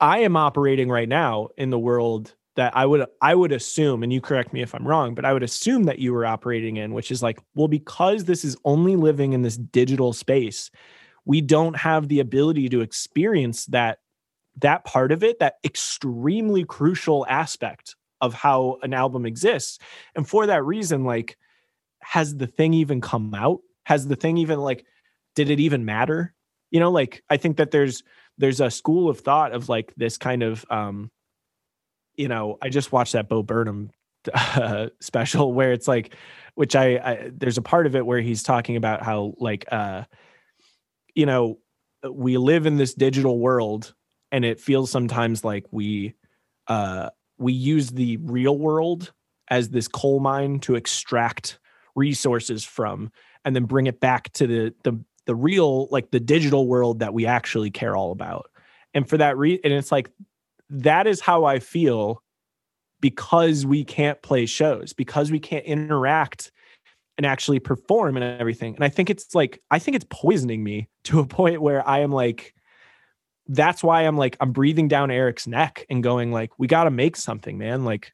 [0.00, 4.12] I am operating right now in the world that I would I would assume, and
[4.12, 6.92] you correct me if I'm wrong, but I would assume that you were operating in,
[6.92, 10.70] which is like, well, because this is only living in this digital space,
[11.28, 13.98] we don't have the ability to experience that
[14.56, 19.78] that part of it, that extremely crucial aspect of how an album exists.
[20.16, 21.36] And for that reason, like,
[22.00, 23.60] has the thing even come out?
[23.84, 24.84] Has the thing even like,
[25.36, 26.34] did it even matter?
[26.70, 28.02] You know, like I think that there's
[28.38, 31.10] there's a school of thought of like this kind of um
[32.16, 33.90] you know i just watched that bo burnham
[34.32, 36.14] uh, special where it's like
[36.54, 40.04] which I, I there's a part of it where he's talking about how like uh
[41.14, 41.58] you know
[42.10, 43.94] we live in this digital world
[44.30, 46.14] and it feels sometimes like we
[46.68, 49.12] uh we use the real world
[49.48, 51.58] as this coal mine to extract
[51.94, 53.10] resources from
[53.44, 57.12] and then bring it back to the the the real like the digital world that
[57.12, 58.50] we actually care all about.
[58.94, 60.10] And for that reason and it's like
[60.70, 62.22] that is how i feel
[63.00, 66.50] because we can't play shows because we can't interact
[67.18, 68.74] and actually perform and everything.
[68.76, 71.98] And i think it's like i think it's poisoning me to a point where i
[71.98, 72.54] am like
[73.48, 76.90] that's why i'm like i'm breathing down eric's neck and going like we got to
[76.90, 77.84] make something man.
[77.84, 78.12] Like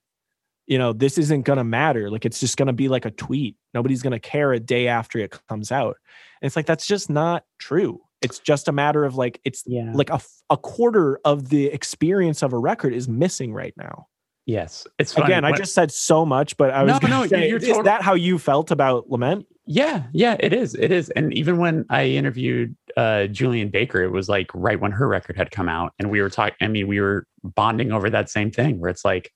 [0.67, 2.11] you know this isn't going to matter.
[2.11, 3.57] Like it's just going to be like a tweet.
[3.75, 5.97] Nobody's going to care a day after it comes out.
[6.41, 8.01] And it's like that's just not true.
[8.23, 9.93] It's just a matter of like it's Yeah.
[9.95, 14.07] like a quarter of the experience of a record is missing right now
[14.47, 14.87] Yes.
[14.99, 15.27] It's funny.
[15.27, 17.85] again i just said so much but i was No, no, say, you're is total-
[17.85, 20.75] that how you felt about lament Yeah, yeah, it is.
[20.75, 21.09] It is.
[21.17, 25.37] And even when I interviewed uh Julien Baker, it was like right when her record
[25.39, 25.93] had come out.
[25.99, 29.05] And we were talking, I mean, we were bonding over that same thing where it's
[29.07, 29.31] like,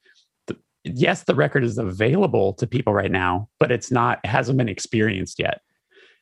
[0.46, 4.58] the, yes, the record is available to people right now, but it's not, it hasn't
[4.58, 5.62] been experienced yet,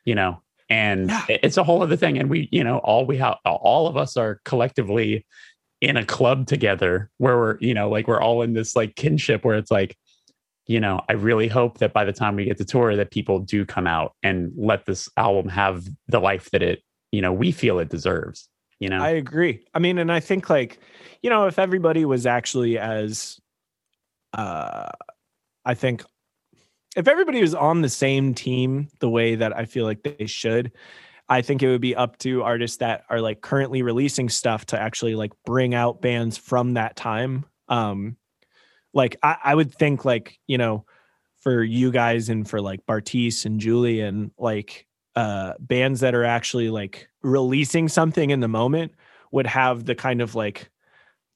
[0.05, 0.41] you know?
[0.71, 2.17] And it's a whole other thing.
[2.19, 5.27] And we, you know, all we have, all of us are collectively
[5.81, 9.45] in a club together where we're, you know, like we're all in this like kinship
[9.45, 9.97] where it's like,
[10.67, 13.39] you know, I really hope that by the time we get to tour, that people
[13.39, 17.53] do come out and let this album have the life that it, you know, we
[17.53, 18.49] feel it deserves.
[18.81, 19.65] You know, I agree.
[19.75, 20.79] I mean, and I think like,
[21.23, 23.39] you know, if everybody was actually as
[24.33, 24.89] uh
[25.65, 26.05] I think
[26.97, 30.73] if everybody was on the same team the way that I feel like they should,
[31.29, 34.81] I think it would be up to artists that are like currently releasing stuff to
[34.81, 37.45] actually like bring out bands from that time.
[37.69, 38.17] Um
[38.95, 40.85] like I, I would think like, you know,
[41.41, 46.25] for you guys and for like Bartees and Julie and like uh bands that are
[46.25, 48.93] actually like releasing something in the moment
[49.33, 50.71] would have the kind of like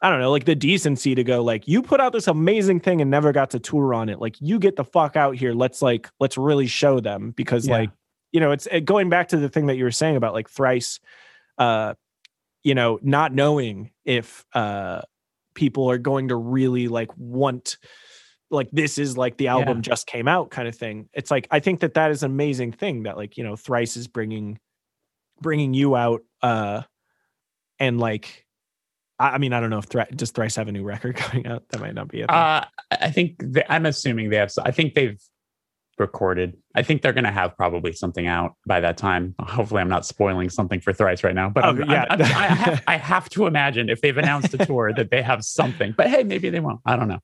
[0.02, 3.02] I don't know, like the decency to go like you put out this amazing thing
[3.02, 4.18] and never got to tour on it.
[4.20, 5.52] Like you get the fuck out here.
[5.52, 7.78] Let's like let's really show them because Yeah.
[7.78, 7.90] like
[8.32, 10.48] you know it's it, going back to the thing that you were saying about like
[10.48, 11.00] thrice
[11.58, 11.94] uh
[12.62, 15.00] you know not knowing if uh
[15.54, 17.76] people are going to really like want
[18.50, 19.82] like this is like the album Yeah.
[19.82, 22.72] just came out kind of thing it's like i think that that is an amazing
[22.72, 24.58] thing that like you know thrice is bringing
[25.40, 26.82] bringing you out uh
[27.78, 28.46] and like
[29.18, 31.46] i, I mean i don't know if Thri- does thrice have a new record coming
[31.46, 34.52] out that might not be it Uh, I think they, I'm assuming they have.
[34.64, 35.20] I think they've
[36.00, 36.56] recorded.
[36.74, 39.34] I think they're going to have probably something out by that time.
[39.40, 41.48] Hopefully, I'm not spoiling something for Thrice right now.
[41.50, 42.06] But I'm, Oh, I'm- yeah.
[42.10, 42.24] I'm- I,
[42.54, 45.94] have, I have to imagine if they've announced a tour that they have something.
[45.96, 46.80] But hey, maybe they won't.
[46.84, 47.20] I don't know.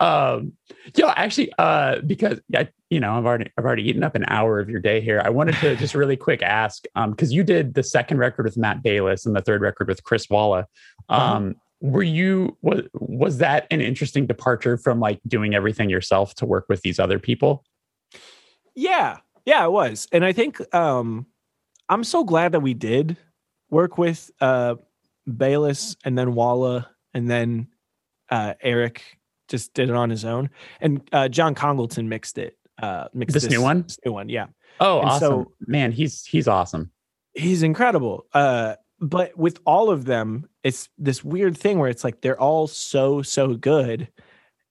[0.00, 0.52] Um,
[0.94, 4.60] yo, actually, uh, because yeah, you know, I've already I've already eaten up an hour
[4.60, 5.22] of your day here.
[5.24, 8.56] I wanted to just really quick ask, um, because you did the second record with
[8.56, 10.66] Matt Bayles and the third record with Chris Walla.
[11.08, 11.36] Uh-huh.
[11.36, 16.44] Um, were you was was that an interesting departure from like doing everything yourself to
[16.46, 17.64] work with these other people?
[18.78, 19.18] Yeah.
[19.44, 20.06] Yeah, it was.
[20.12, 21.26] And I think um
[21.88, 23.16] I'm so glad that we did
[23.70, 24.76] work with uh
[25.26, 27.68] Bayles and then Walla and then
[28.30, 29.02] uh Eric
[29.48, 30.50] just did it on his own.
[30.80, 32.56] And uh John Congleton mixed it.
[32.80, 33.82] Uh mixed This new one?
[33.82, 34.46] this new one, yeah.
[34.80, 35.28] Oh, And awesome.
[35.44, 36.90] so- Man, he's he's awesome.
[37.34, 38.26] He's incredible.
[38.32, 42.66] Uh but with all of them, it's this weird thing where it's like they're all
[42.66, 44.08] so so good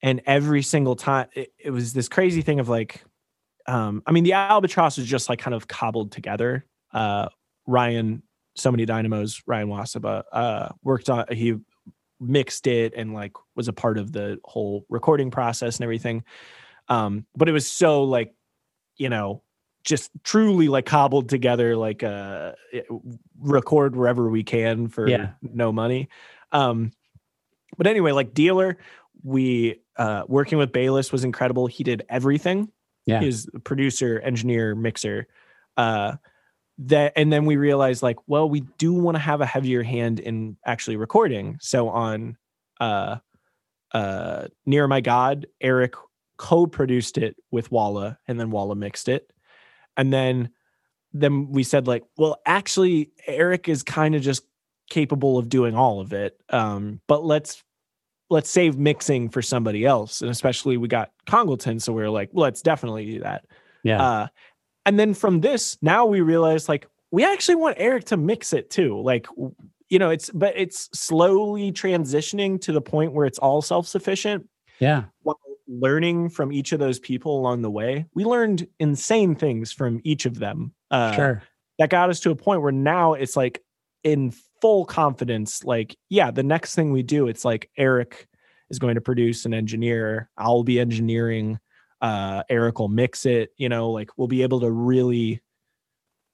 [0.02, 3.02] and every single time it, it was this crazy thing of like
[3.68, 6.64] um i mean the albatross was just like kind of cobbled together.
[6.92, 7.28] Uh
[7.66, 8.22] ryan
[8.56, 11.54] so many dynamos ryan wasoba uh worked on he
[12.18, 16.24] mixed it and like was a part of the whole recording process and everything.
[16.88, 18.34] Um but it was so like
[18.96, 19.42] you know
[19.84, 22.52] just truly like cobbled together like uh
[23.38, 25.30] record wherever we can for Yeah.
[25.42, 26.08] no money.
[26.50, 26.90] Um
[27.76, 28.78] but anyway like dealer
[29.22, 31.66] we uh working with bayles was incredible.
[31.66, 32.72] He did everything
[33.08, 33.22] Yeah.
[33.54, 35.26] a producer engineer mixer
[35.76, 36.16] uh
[36.78, 40.20] that and then we realized like well we do want to have a heavier hand
[40.20, 41.58] in actually recording.
[41.60, 42.36] So on
[42.80, 43.16] uh
[43.92, 45.94] uh near my god eric
[46.36, 49.32] co-produced it with walla and then walla mixed it.
[49.96, 50.50] And then
[51.12, 54.44] then we said like well actually eric is kind of just
[54.90, 56.38] capable of doing all of it.
[56.50, 57.64] Um but let's
[58.30, 62.28] let's save mixing for somebody else and especially we got congleton so we are like
[62.32, 63.44] well, let's definitely do that
[63.82, 64.02] Yeah.
[64.02, 64.26] uh
[64.86, 68.70] and then from this now we realize like we actually want eric to mix it
[68.70, 69.26] too like
[69.88, 74.46] you know it's but it's slowly transitioning to the point where it's all self-sufficient
[74.78, 75.04] yeah.
[75.22, 80.00] while learning from each of those people along the way we learned insane things from
[80.04, 81.42] each of them uh sure.
[81.78, 83.62] that got us to a point where now it's like
[84.04, 88.28] in full confidence like yeah the next thing we do it's like eric
[88.70, 91.58] is going to produce an engineer i'll be engineering
[92.00, 95.40] uh eric will mix it you know like we'll be able to really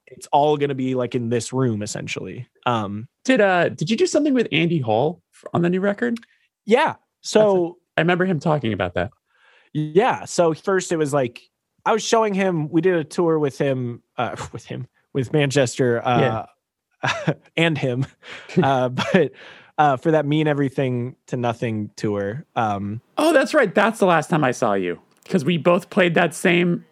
[0.07, 3.97] it's all going to be like in this room essentially um Did uh did you
[3.97, 6.19] do something with Andy Hull on the new record?
[6.67, 9.11] yeah so I remember him talking about that.
[9.73, 10.25] Yeah.
[10.25, 11.43] So first it was like
[11.85, 16.01] I was showing him we did a tour with him uh with him with Manchester
[16.05, 16.47] uh
[17.57, 18.07] and him.
[18.63, 19.33] uh but
[19.79, 22.45] uh for that mean everything to nothing tour.
[22.57, 23.75] Um Oh, that's right.
[23.75, 26.85] That's the last time I saw you because we both played that same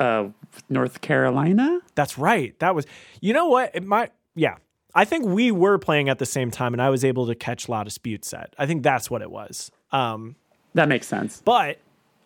[0.00, 0.28] uh
[0.68, 1.80] North Carolina.
[1.94, 2.58] that's right.
[2.60, 2.86] That was
[3.20, 3.70] you know what?
[3.74, 4.56] It might yeah.
[4.94, 7.68] I think we were playing at the same time and I was able to catch
[7.68, 8.54] La Dispute set.
[8.58, 9.70] I think that's what it was.
[9.92, 10.36] Um
[10.74, 11.42] That makes sense.
[11.44, 11.78] but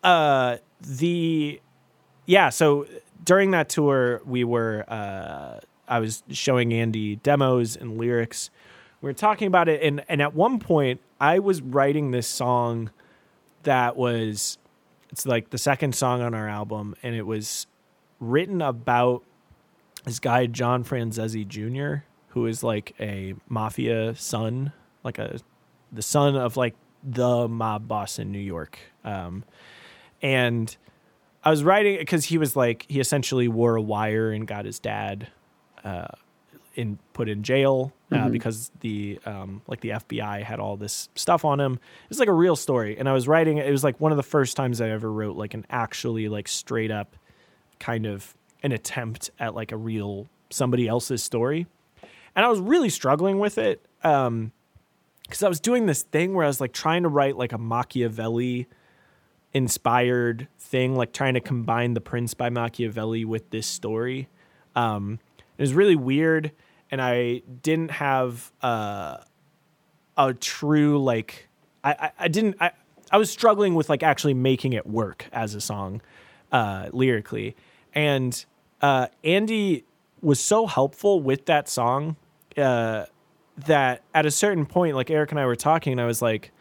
[0.03, 1.61] uh the
[2.25, 2.85] yeah so
[3.23, 5.59] during that tour we were uh
[5.91, 8.49] i was showing andy demos and lyrics.
[9.01, 12.91] We were talking about it and and at one point i was writing this song
[13.63, 14.57] that was
[15.09, 17.67] it's like the second song on our album and it was
[18.19, 19.23] written about
[20.05, 24.71] this guy john franzese jr who is like a mafia son
[25.03, 25.39] like a
[25.91, 28.77] the son of like the mob boss in new york.
[29.03, 29.43] Um
[30.21, 30.75] and
[31.43, 34.65] I was writing it because he was like he essentially wore a wire and got
[34.65, 35.27] his dad
[35.83, 36.07] uh,
[36.75, 38.31] in put in jail uh, Mhm.
[38.31, 41.79] because the um, like the FBI had all this stuff on him.
[42.09, 43.57] It's like a real story, and I was writing.
[43.57, 46.47] It was like one of the first times I ever wrote like an actually like
[46.47, 47.15] straight up
[47.79, 48.33] kind of
[48.63, 51.67] an attempt at like a real somebody else's story,
[52.35, 53.85] and I was really struggling with it.
[54.03, 54.51] Um,
[55.23, 57.57] because I was doing this thing where I was like trying to write like a
[57.57, 58.67] Machiavelli
[59.53, 64.27] inspired thing, like trying to combine the Prince by Machiavelli with this story.
[64.75, 65.19] Um,
[65.61, 66.53] it was really weird,
[66.89, 69.17] and I didn't have uh,
[70.17, 71.49] a true like.
[71.83, 72.55] I, I, I didn't.
[72.59, 72.71] I,
[73.11, 76.01] I was struggling with like actually making it work as a song,
[76.51, 77.55] uh, lyrically,
[77.93, 78.43] and
[78.81, 79.85] uh, Andy
[80.19, 82.15] was so helpful with that song
[82.57, 83.05] uh,
[83.67, 86.51] that at a certain point, like Eric and I were talking, and I was like,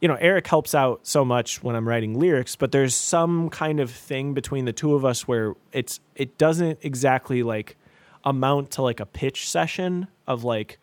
[0.00, 3.78] you know, Eric helps out so much when I'm writing lyrics, but there's some kind
[3.78, 7.76] of thing between the two of us where it's it doesn't exactly like
[8.24, 10.78] amount to like a pitch session of like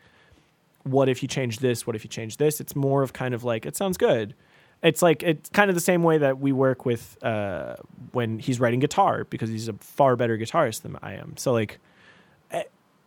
[0.84, 2.62] what if you change this, what if you change this?
[2.62, 4.34] It's more of kind of like it sounds good.
[4.84, 7.76] It's like it's kind of the same way that we work with uh,
[8.12, 11.36] when he's writing guitar because he's a far better guitarist than I am.
[11.36, 11.80] So like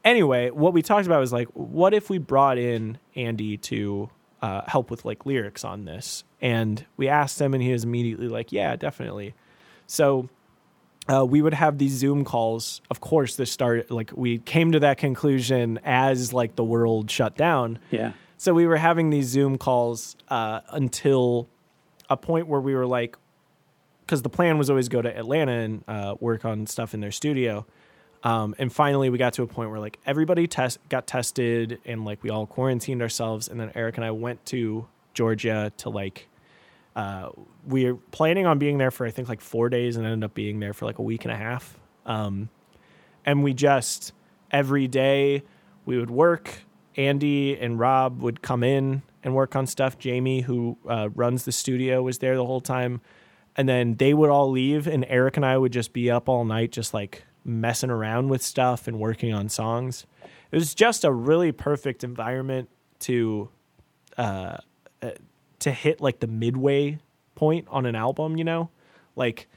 [0.04, 4.10] anyway, what we talked about was like, what if we brought in Andy to
[4.42, 6.24] uh, help with like lyrics on this?
[6.40, 9.34] And we asked him, and he was immediately like, yeah, definitely.
[9.86, 10.28] So
[11.08, 12.80] uh, we would have these Zoom calls.
[12.90, 17.36] Of course, this started like we came to that conclusion as like the world shut
[17.36, 17.78] down.
[17.90, 18.12] Yeah.
[18.36, 21.48] So we were having these Zoom calls uh, until
[22.08, 23.16] a point where we were like,
[24.00, 27.12] because the plan was always go to Atlanta and uh, work on stuff in their
[27.12, 27.66] studio.
[28.22, 32.04] Um, and finally, we got to a point where like everybody test got tested and
[32.04, 33.48] like we all quarantined ourselves.
[33.48, 36.28] And then Eric and I went to Georgia to like
[36.96, 37.30] uh,
[37.66, 40.34] we were planning on being there for I think like four days and ended up
[40.34, 41.78] being there for like a week and a half.
[42.06, 42.48] Um,
[43.24, 44.12] and we just
[44.50, 45.42] every day
[45.84, 46.62] we would work.
[46.96, 49.98] Andy and Rob would come in and work on stuff.
[49.98, 53.00] Jamie, who uh, runs the studio, was there the whole time.
[53.56, 56.44] And then they would all leave, and Eric and I would just be up all
[56.44, 60.06] night, just like messing around with stuff and working on songs.
[60.50, 62.68] It was just a really perfect environment
[63.00, 63.48] to
[64.16, 64.58] uh,
[65.02, 65.10] uh,
[65.60, 66.98] to hit like the midway
[67.34, 68.70] point on an album, you know?
[69.16, 69.48] Like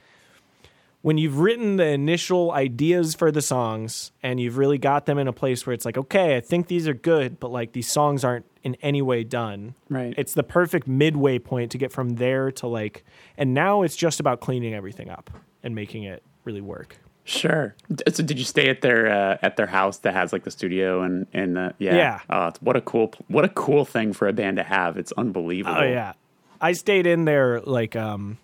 [1.02, 5.28] when you've written the initial ideas for the songs and you've really got them in
[5.28, 8.24] a place where it's like, okay, I think these are good, but like these songs
[8.24, 9.74] aren't in any way done.
[9.90, 10.14] Right.
[10.16, 13.04] It's the perfect midway point to get from there to like,
[13.36, 15.30] and now it's just about cleaning everything up
[15.62, 16.96] and making it really work.
[17.24, 17.74] Sure.
[18.12, 21.02] So did you stay at their uh, at their house that has like the studio
[21.02, 22.20] and and the yeah?
[22.28, 22.48] Yeah.
[22.48, 24.98] It's, what a cool what a cool thing for a band to have.
[24.98, 25.78] It's unbelievable.
[25.80, 26.12] Oh yeah,
[26.60, 28.36] I stayed in there like um,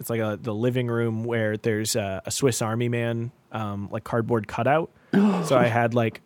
[0.00, 4.02] it's like a the living room where there's a, a Swiss Army man um like
[4.02, 4.90] cardboard cutout.
[5.12, 6.20] so I had like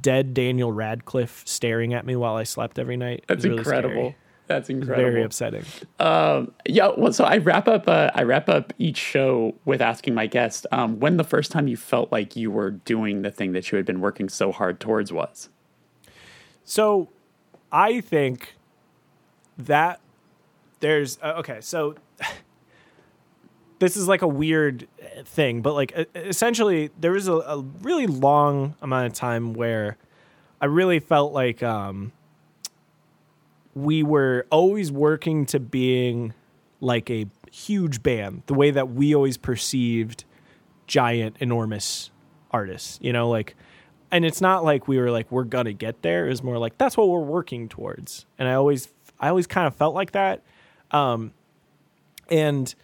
[0.00, 3.20] dead Daniel Radcliffe staring at me while I slept every night.
[3.20, 4.10] It That's was really incredible.
[4.10, 4.16] scary.
[4.46, 5.10] That's incredible.
[5.10, 5.64] Very upsetting.
[5.98, 6.90] Um, yeah.
[6.96, 7.88] Well, so I wrap up.
[7.88, 11.66] Uh, I wrap up each show with asking my guest um, when the first time
[11.66, 14.78] you felt like you were doing the thing that you had been working so hard
[14.78, 15.48] towards was.
[16.64, 17.10] So
[17.72, 18.54] I think
[19.58, 20.00] that
[20.80, 21.96] there's uh, okay, so
[23.80, 28.06] this is like a weird uh, thing, but like essentially there was a, a really
[28.06, 29.96] long amount of time where
[30.60, 32.12] I really felt like um
[33.76, 36.32] we were always working to being
[36.80, 40.24] like a huge band, the way that we always perceived
[40.86, 42.10] giant, enormous
[42.50, 43.54] artists, you know, like
[44.10, 46.24] and it's not like we were like we're gonna get there.
[46.26, 48.24] It was more like that's what we're working towards.
[48.38, 48.88] And I always
[49.20, 50.42] I always kind of felt like that.
[50.90, 51.34] Um
[52.30, 52.74] and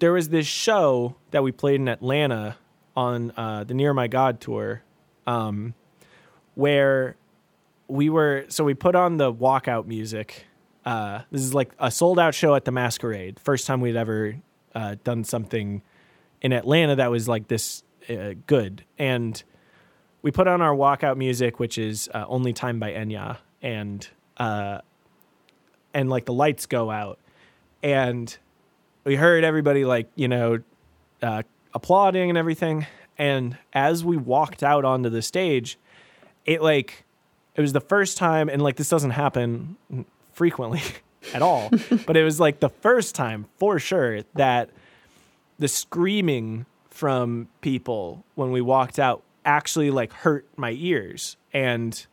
[0.00, 2.58] there was this show that we played in Atlanta
[2.94, 4.82] on uh, the Near My God tour,
[5.26, 5.74] um,
[6.54, 7.16] where
[7.88, 8.44] we were.
[8.48, 10.46] So we put on the walkout music.
[10.84, 13.40] Uh, this is like a sold out show at the Masquerade.
[13.40, 14.36] First time we'd ever
[14.74, 15.82] uh, done something
[16.40, 18.84] in Atlanta that was like this uh, good.
[18.98, 19.42] And
[20.22, 24.06] we put on our walkout music, which is uh, "Only Time" by Enya, and
[24.36, 24.80] uh,
[25.92, 27.18] and like the lights go out,
[27.82, 28.36] and
[29.04, 30.58] we heard everybody like you know
[31.22, 31.42] uh,
[31.72, 32.86] applauding and everything
[33.18, 35.78] and as we walked out onto the stage
[36.44, 37.05] it like
[37.56, 39.76] it was the first time and like this doesn't happen
[40.32, 40.82] frequently
[41.34, 41.70] at all
[42.06, 44.70] but it was like the first time for sure that
[45.58, 51.36] the screaming from people when we walked out actually like hurt my ears.
[51.52, 52.06] And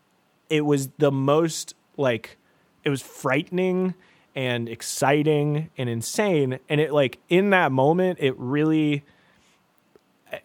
[0.50, 2.38] it was the most like
[2.84, 3.96] it was frightening
[4.36, 6.60] and exciting and insane.
[6.70, 9.04] And it like in that moment it really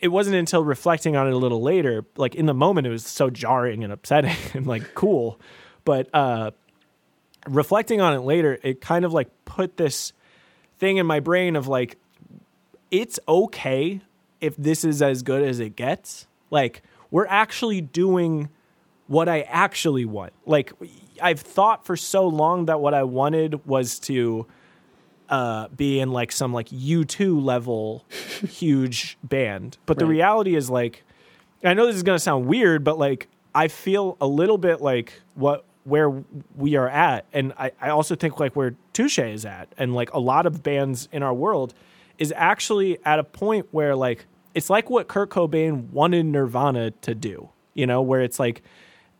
[0.00, 3.06] it wasn't until reflecting on it a little later like in the moment it was
[3.06, 5.40] so jarring and upsetting and like cool
[5.84, 6.50] but uh
[7.46, 10.12] reflecting on it later it kind of like put this
[10.78, 11.96] thing in my brain of like
[12.90, 14.00] it's okay
[14.40, 18.48] if this is as good as it gets like we're actually doing
[19.08, 20.32] what I actually want.
[20.46, 20.72] Like
[21.20, 24.46] I've thought for so long that what I wanted was to
[25.28, 28.04] uh, be in like some like U2 level
[28.48, 29.78] huge band.
[29.86, 31.04] But the reality is like
[31.64, 34.80] I know this is going to sound weird, but like I feel a little bit
[34.80, 36.22] like what where
[36.54, 40.12] we are at, and I, I also think like where Touche is at, and like
[40.12, 41.72] a lot of bands in our world
[42.18, 47.14] is actually at a point where like it's like what Kurt Cobain wanted Nirvana to
[47.14, 48.62] do, you know, where it's like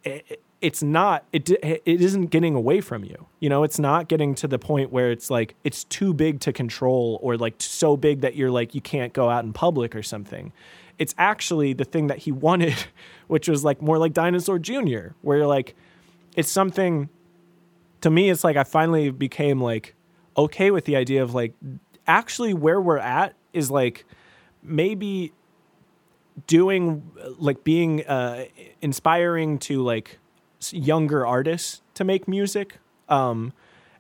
[0.05, 3.27] it, it's not it it isn't getting away from you.
[3.41, 6.53] You know, it's not getting to the point where it's like it's too big to
[6.53, 10.03] control or like so big that you're like you can't go out in public or
[10.03, 10.53] something.
[10.99, 12.75] It's actually the thing that he wanted,
[13.29, 15.77] which was like more like Dinosaur Jr., where you're like
[16.35, 17.09] it's something
[18.01, 19.95] to me it's like I finally became like
[20.37, 21.53] okay with the idea of like
[22.07, 24.05] actually where we're at is like
[24.63, 25.33] maybe
[26.47, 28.45] doing like being uh
[28.81, 30.19] inspiring to like
[30.71, 32.79] younger artists to make music
[33.09, 33.53] um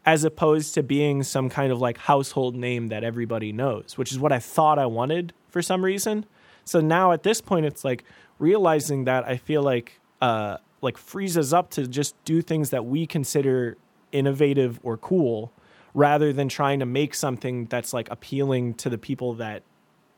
[0.05, 4.18] as opposed to being some kind of like household name that everybody knows which is
[4.18, 6.26] what i thought i wanted for some reason.
[6.64, 8.05] So now at this point it's like
[8.39, 12.85] realizing that i feel like uh like frees us up to just do things that
[12.85, 13.76] we consider
[14.12, 15.52] innovative or cool
[15.94, 19.62] rather than trying to make something that's like appealing to the people that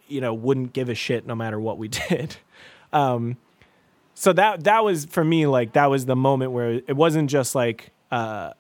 [0.09, 2.37] you know wouldn't give a shit no matter what we did.
[2.93, 3.37] Um
[4.15, 7.55] so that that was for me like that was the moment where it wasn't just
[7.55, 8.53] like uh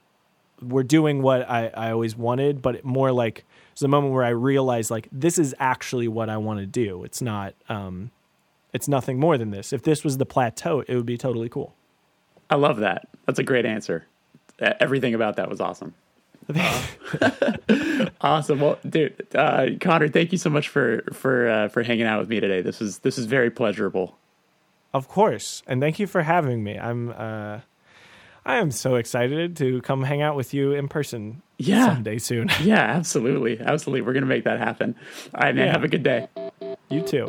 [0.63, 4.31] we're doing what I, I always wanted, but more like it's the moment where I
[4.31, 7.05] realized like this is actually what I want to do.
[7.05, 8.11] It's not um
[8.73, 9.73] it's nothing more than this.
[9.73, 11.75] If this was the plateau, it would be totally cool.
[12.49, 13.09] I love that.
[13.27, 14.07] That's a great answer.
[14.59, 15.95] Everything about that was awesome.
[18.21, 18.61] awesome.
[18.61, 22.29] Well, dude, uh, Conor, thank you so much for for uh, for hanging out with
[22.29, 22.61] me today.
[22.61, 24.17] This is this is very pleasurable.
[24.93, 26.79] Of course, and thank you for having me.
[26.79, 27.61] I'm uh,
[28.45, 31.43] I am so excited to come hang out with you in person.
[31.59, 32.51] Yeah, someday soon.
[32.63, 34.03] yeah, absolutely, absolutely.
[34.03, 34.97] We're gonna make that happen.
[35.35, 35.67] All right, man.
[35.67, 35.73] Yeah.
[35.73, 36.29] Have a good day.
[36.89, 37.29] You too.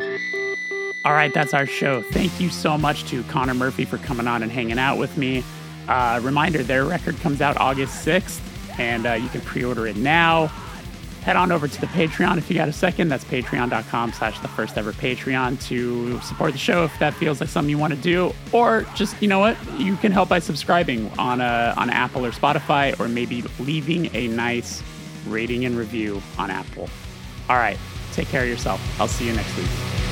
[1.06, 2.02] All right, that's our show.
[2.12, 5.44] Thank you so much to Conor Murphy for coming on and hanging out with me.
[5.88, 8.42] Uh, reminder: their record comes out August sixth
[8.80, 10.52] and uh, you can pre-order it now.
[11.22, 13.10] Head on over to the Patreon if you got a second.
[13.10, 17.50] That's patreon.com slash the first ever Patreon to support the show if that feels like
[17.50, 18.34] something you want to do.
[18.52, 22.26] Or just, you know what, you can help by subscribing on a, uh, on Apple
[22.26, 24.82] or Spotify or maybe leaving a nice
[25.28, 26.90] rating and review on Apple.
[27.50, 27.78] All right,
[28.14, 28.82] take care of yourself.
[29.00, 30.11] I'll see you next week.